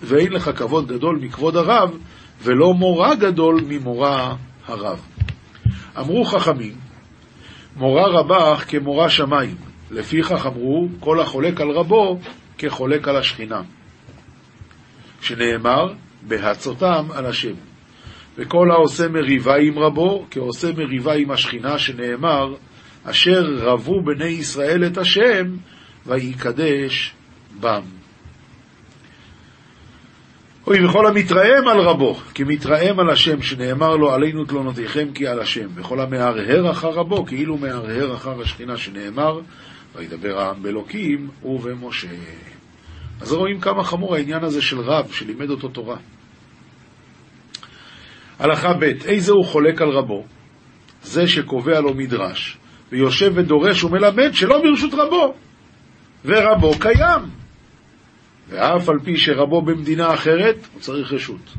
ואין 0.04 0.34
לך 0.34 0.52
כבוד 0.56 0.88
גדול 0.88 1.19
מכבוד 1.21 1.56
הרב, 1.56 1.97
ולא 2.43 2.73
מורא 2.73 3.15
גדול 3.15 3.62
ממורא 3.67 4.34
הרב. 4.67 5.01
אמרו 5.97 6.23
חכמים, 6.23 6.73
מורא 7.75 8.08
רבך 8.08 8.65
כמורא 8.67 9.10
שמיים, 9.10 9.56
לפיכך 9.91 10.45
אמרו, 10.45 10.88
כל 10.99 11.19
החולק 11.19 11.62
על 11.62 11.71
רבו 11.71 12.19
כחולק 12.58 13.08
על 13.08 13.17
השכינה. 13.17 13.62
שנאמר, 15.21 15.93
בהצותם 16.21 17.06
על 17.13 17.25
השם. 17.25 17.54
וכל 18.38 18.71
העושה 18.71 19.08
מריבה 19.08 19.56
עם 19.56 19.80
רבו, 19.80 20.25
כעושה 20.32 20.67
מריבה 20.77 21.13
עם 21.13 21.32
השכינה, 21.32 21.77
שנאמר, 21.77 22.56
אשר 23.04 23.43
רבו 23.58 24.01
בני 24.04 24.25
ישראל 24.30 24.86
את 24.86 24.97
השם, 24.97 25.45
ויקדש 26.06 27.13
בם. 27.60 28.01
אוי, 30.67 30.86
וכל 30.86 31.08
המתרעם 31.08 31.67
על 31.67 31.80
רבו, 31.80 32.13
כי 32.34 32.43
מתרעם 32.43 33.00
על 33.00 33.10
השם, 33.10 33.41
שנאמר 33.41 33.95
לו, 33.95 34.13
עלינו 34.13 34.45
תלונותיכם 34.45 35.08
כי 35.13 35.28
על 35.28 35.39
השם. 35.39 35.67
וכל 35.76 36.00
המהרהר 36.00 36.71
אחר 36.71 36.89
רבו, 36.89 37.26
כאילו 37.26 37.58
מהרהר 37.58 38.15
אחר 38.15 38.41
השכינה, 38.41 38.78
שנאמר, 38.78 39.39
וידבר 39.95 40.39
העם 40.39 40.63
באלוקים 40.63 41.30
ובמשה. 41.43 42.08
אז 43.21 43.34
רואים 43.34 43.60
כמה 43.60 43.84
חמור 43.84 44.15
העניין 44.15 44.43
הזה 44.43 44.62
של 44.62 44.80
רב, 44.80 45.12
שלימד 45.12 45.50
אותו 45.50 45.67
תורה. 45.67 45.97
הלכה 48.39 48.74
ב' 48.74 48.84
איזה 48.84 49.32
הוא 49.32 49.45
חולק 49.45 49.82
על 49.82 49.89
רבו? 49.89 50.26
זה 51.04 51.28
שקובע 51.28 51.80
לו 51.80 51.93
מדרש, 51.93 52.58
ויושב 52.91 53.32
ודורש 53.36 53.84
ומלמד 53.84 54.34
שלא 54.34 54.62
ברשות 54.62 54.93
רבו, 54.93 55.34
ורבו 56.26 56.80
קיים. 56.80 57.40
ואף 58.52 58.90
על 58.90 59.00
פי 59.04 59.18
שרבו 59.18 59.62
במדינה 59.62 60.14
אחרת, 60.14 60.56
הוא 60.74 60.82
צריך 60.82 61.14
רשות. 61.14 61.54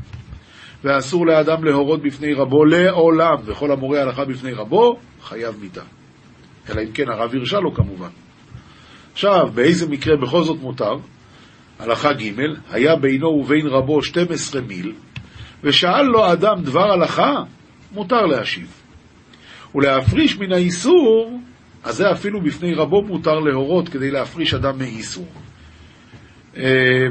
ואסור 0.83 1.25
לאדם 1.27 1.63
להורות 1.63 2.01
בפני 2.01 2.33
רבו 2.33 2.65
לעולם, 2.65 3.35
וכל 3.45 3.71
המורה 3.71 4.01
הלכה 4.01 4.25
בפני 4.25 4.53
רבו, 4.53 4.99
חייב 5.21 5.55
מיתה. 5.61 5.81
אלא 6.69 6.81
אם 6.81 6.91
כן 6.91 7.09
הרב 7.09 7.35
הרשה 7.35 7.59
לו 7.59 7.73
כמובן. 7.73 8.09
עכשיו, 9.13 9.47
באיזה 9.53 9.89
מקרה 9.89 10.17
בכל 10.17 10.43
זאת 10.43 10.59
מותר? 10.61 10.95
הלכה 11.79 12.13
ג' 12.13 12.31
היה 12.69 12.95
בינו 12.95 13.27
ובין 13.27 13.67
רבו 13.67 14.03
12 14.03 14.61
מיל, 14.61 14.93
ושאל 15.63 16.03
לו 16.03 16.31
אדם 16.31 16.61
דבר 16.63 16.91
הלכה, 16.91 17.35
מותר 17.91 18.25
להשיב. 18.25 18.81
ולהפריש 19.75 20.37
מן 20.37 20.51
האיסור, 20.53 21.39
אז 21.83 21.95
זה 21.95 22.11
אפילו 22.11 22.41
בפני 22.41 22.73
רבו 22.73 23.01
מותר 23.01 23.39
להורות 23.39 23.89
כדי 23.89 24.11
להפריש 24.11 24.53
אדם 24.53 24.77
מאיסור. 24.77 25.27
אה, 26.57 27.07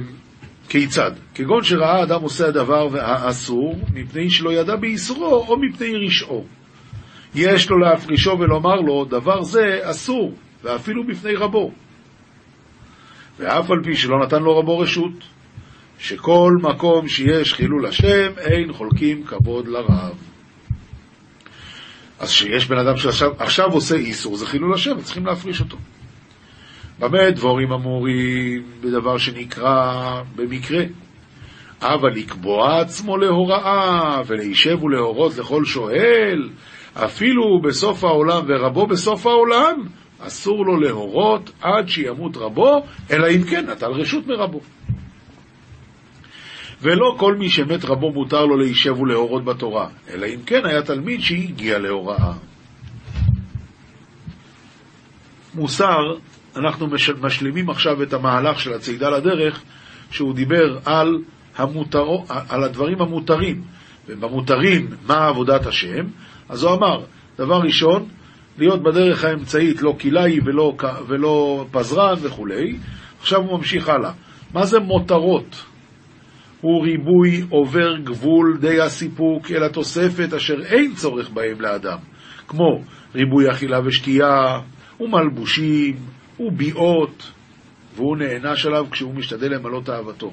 כיצד? 0.68 1.10
כגון 1.34 1.64
שראה 1.64 2.02
אדם 2.02 2.22
עושה 2.22 2.46
הדבר 2.46 2.88
האסור, 3.00 3.76
מפני 3.94 4.30
שלא 4.30 4.52
ידע 4.52 4.76
באיסורו 4.76 5.46
או 5.48 5.56
מפני 5.60 6.06
רשעו. 6.06 6.44
יש 7.34 7.70
לו 7.70 7.78
להפרישו 7.78 8.30
ולומר 8.38 8.80
לו, 8.80 9.04
דבר 9.04 9.42
זה 9.42 9.80
אסור, 9.82 10.34
ואפילו 10.62 11.06
בפני 11.06 11.34
רבו. 11.34 11.72
ואף 13.38 13.70
על 13.70 13.78
פי 13.84 13.96
שלא 13.96 14.18
נתן 14.24 14.42
לו 14.42 14.58
רבו 14.58 14.78
רשות, 14.78 15.12
שכל 15.98 16.52
מקום 16.62 17.08
שיש 17.08 17.54
חילול 17.54 17.86
השם, 17.86 18.32
אין 18.38 18.72
חולקים 18.72 19.24
כבוד 19.24 19.68
לרב. 19.68 20.16
אז 22.18 22.30
כשיש 22.30 22.66
בן 22.66 22.78
אדם 22.78 22.96
שעכשיו 22.96 23.66
עושה 23.72 23.94
איסור, 23.94 24.36
זה 24.36 24.46
חילול 24.46 24.74
השם, 24.74 24.98
וצריכים 24.98 25.26
להפריש 25.26 25.60
אותו. 25.60 25.76
במה 27.02 27.30
דבורים 27.30 27.72
אמורים 27.72 28.62
בדבר 28.80 29.18
שנקרא 29.18 30.22
במקרה? 30.36 30.84
אבל 31.80 32.10
לקבוע 32.12 32.80
עצמו 32.80 33.16
להוראה, 33.16 34.22
ולהישב 34.26 34.82
ולהורות 34.82 35.38
לכל 35.38 35.64
שואל, 35.64 36.50
אפילו 36.94 37.60
בסוף 37.62 38.04
העולם 38.04 38.42
ורבו 38.46 38.86
בסוף 38.86 39.26
העולם, 39.26 39.74
אסור 40.18 40.66
לו 40.66 40.80
להורות 40.80 41.50
עד 41.60 41.88
שימות 41.88 42.36
רבו, 42.36 42.84
אלא 43.10 43.26
אם 43.30 43.42
כן 43.42 43.70
נטל 43.70 43.90
רשות 43.90 44.26
מרבו. 44.26 44.60
ולא 46.82 47.14
כל 47.18 47.34
מי 47.34 47.48
שמת 47.48 47.84
רבו 47.84 48.12
מותר 48.12 48.46
לו 48.46 48.56
להישב 48.56 49.00
ולהורות 49.00 49.44
בתורה, 49.44 49.88
אלא 50.10 50.26
אם 50.26 50.42
כן 50.46 50.66
היה 50.66 50.82
תלמיד 50.82 51.20
שהגיע 51.20 51.78
להוראה. 51.78 52.32
מוסר, 55.54 56.14
אנחנו 56.56 56.86
משלימים 57.20 57.70
עכשיו 57.70 58.02
את 58.02 58.12
המהלך 58.12 58.60
של 58.60 58.72
הצידה 58.72 59.10
לדרך, 59.10 59.62
שהוא 60.10 60.34
דיבר 60.34 60.78
על, 60.84 61.18
המותר, 61.56 62.06
על 62.48 62.64
הדברים 62.64 63.02
המותרים. 63.02 63.62
ובמותרים, 64.08 64.86
מה 65.06 65.26
עבודת 65.26 65.66
השם? 65.66 66.06
אז 66.48 66.62
הוא 66.62 66.74
אמר, 66.74 67.04
דבר 67.38 67.60
ראשון, 67.60 68.08
להיות 68.58 68.82
בדרך 68.82 69.24
האמצעית, 69.24 69.82
לא 69.82 69.94
כלאי 70.00 70.38
ולא, 70.44 70.74
ולא 71.08 71.66
פזרן 71.70 72.14
וכולי. 72.22 72.76
עכשיו 73.20 73.40
הוא 73.40 73.58
ממשיך 73.58 73.88
הלאה. 73.88 74.12
מה 74.54 74.66
זה 74.66 74.78
מותרות? 74.80 75.64
הוא 76.60 76.84
ריבוי 76.84 77.44
עובר 77.50 77.96
גבול 77.96 78.58
די 78.60 78.80
הסיפוק 78.80 79.50
אל 79.50 79.62
התוספת 79.62 80.34
אשר 80.34 80.62
אין 80.64 80.94
צורך 80.94 81.30
בהם 81.30 81.60
לאדם, 81.60 81.98
כמו 82.48 82.82
ריבוי 83.14 83.50
אכילה 83.50 83.80
ושתייה, 83.84 84.60
ומלבושים, 85.00 85.96
וביאות, 86.40 87.32
והוא 87.96 88.16
נענש 88.16 88.66
עליו 88.66 88.86
כשהוא 88.90 89.14
משתדל 89.14 89.54
למלא 89.54 89.80
תאוותו, 89.84 90.32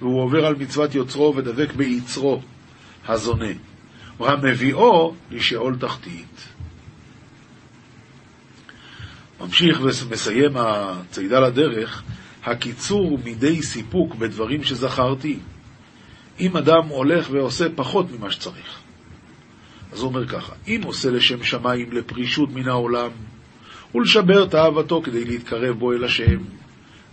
והוא 0.00 0.22
עובר 0.22 0.46
על 0.46 0.54
מצוות 0.54 0.94
יוצרו 0.94 1.36
ודבק 1.36 1.72
ביצרו, 1.72 2.42
הזונה, 3.08 3.52
והמביאו 4.20 5.14
לשאול 5.30 5.76
תחתית. 5.80 6.48
ממשיך 9.40 9.80
ומסיים 9.80 10.56
הצידה 10.56 11.40
לדרך, 11.40 12.02
הקיצור 12.44 13.18
מידי 13.24 13.62
סיפוק 13.62 14.14
בדברים 14.14 14.64
שזכרתי. 14.64 15.38
אם 16.40 16.56
אדם 16.56 16.88
הולך 16.88 17.28
ועושה 17.30 17.66
פחות 17.74 18.06
ממה 18.10 18.30
שצריך. 18.30 18.80
אז 19.92 20.00
הוא 20.00 20.08
אומר 20.08 20.26
ככה, 20.26 20.52
אם 20.68 20.80
עושה 20.84 21.10
לשם 21.10 21.42
שמיים 21.42 21.92
לפרישות 21.92 22.50
מן 22.52 22.68
העולם, 22.68 23.10
ולשבר 23.96 24.46
תאוותו 24.46 25.02
כדי 25.02 25.24
להתקרב 25.24 25.78
בו 25.78 25.92
אל 25.92 26.04
השם, 26.04 26.38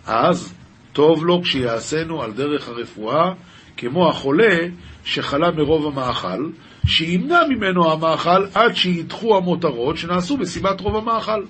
אז 0.08 0.54
טוב 0.94 1.26
לו 1.26 1.42
כשיעשינו 1.44 2.22
על 2.24 2.32
דרך 2.32 2.70
הרפואה, 2.70 3.34
כמו 3.78 4.10
החולה 4.10 4.58
שחלה 5.04 5.52
מרוב 5.52 5.88
המאכל, 5.88 6.50
שימנע 6.86 7.40
ממנו 7.50 7.92
המאכל 7.92 8.46
עד 8.54 8.76
שידחו 8.76 9.38
המותרות 9.38 9.98
שנעשו 9.98 10.38
בסיבת 10.38 10.82
רוב 10.82 10.96
המאכל. 10.96 11.44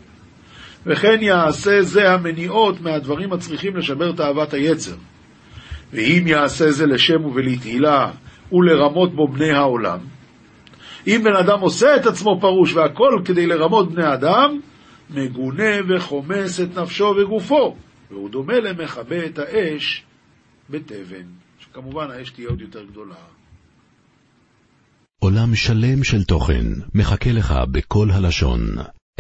וכן 0.86 1.18
יעשה 1.22 1.82
זה 1.82 2.12
המניעות 2.12 2.82
מהדברים 2.82 3.34
הצריכים 3.34 3.76
לשבר 3.76 4.12
תאוות 4.12 4.54
היצר. 4.54 4.96
ואם 5.94 6.24
יעשה 6.28 6.72
זה 6.72 6.86
לשם 6.86 7.26
ולתהילה 7.26 8.12
ולרמות 8.52 9.16
בו 9.16 9.28
בני 9.28 9.52
העולם, 9.52 10.00
אם 11.08 11.22
בן 11.24 11.36
אדם 11.36 11.60
עושה 11.60 11.96
את 11.96 12.06
עצמו 12.06 12.38
פרוש 12.42 12.74
והכל 12.74 13.22
כדי 13.26 13.46
לרמות 13.46 13.92
בני 13.92 14.14
אדם, 14.14 14.60
מגונה 15.14 15.74
וחומס 15.90 16.60
את 16.60 16.78
נפשו 16.78 17.16
וגופו, 17.22 17.76
והוא 18.12 18.30
דומה 18.30 18.60
למכבה 18.60 19.26
את 19.26 19.40
האש 19.40 20.04
בתבן, 20.70 21.26
שכמובן 21.60 22.12
האש 22.12 22.30
תהיה 22.30 22.50
עוד 22.50 22.62
יותר 22.62 22.84
גדולה. 22.84 23.16
עולם 25.20 25.56
שלם 25.56 26.04
של 26.04 26.24
תוכן 26.24 26.66
מחכה 26.96 27.32
לך 27.32 27.54
בכל 27.72 28.12
הלשון, 28.12 28.60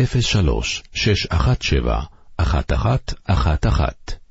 03 0.01 0.83
617 0.93 2.03
1111 2.39 4.22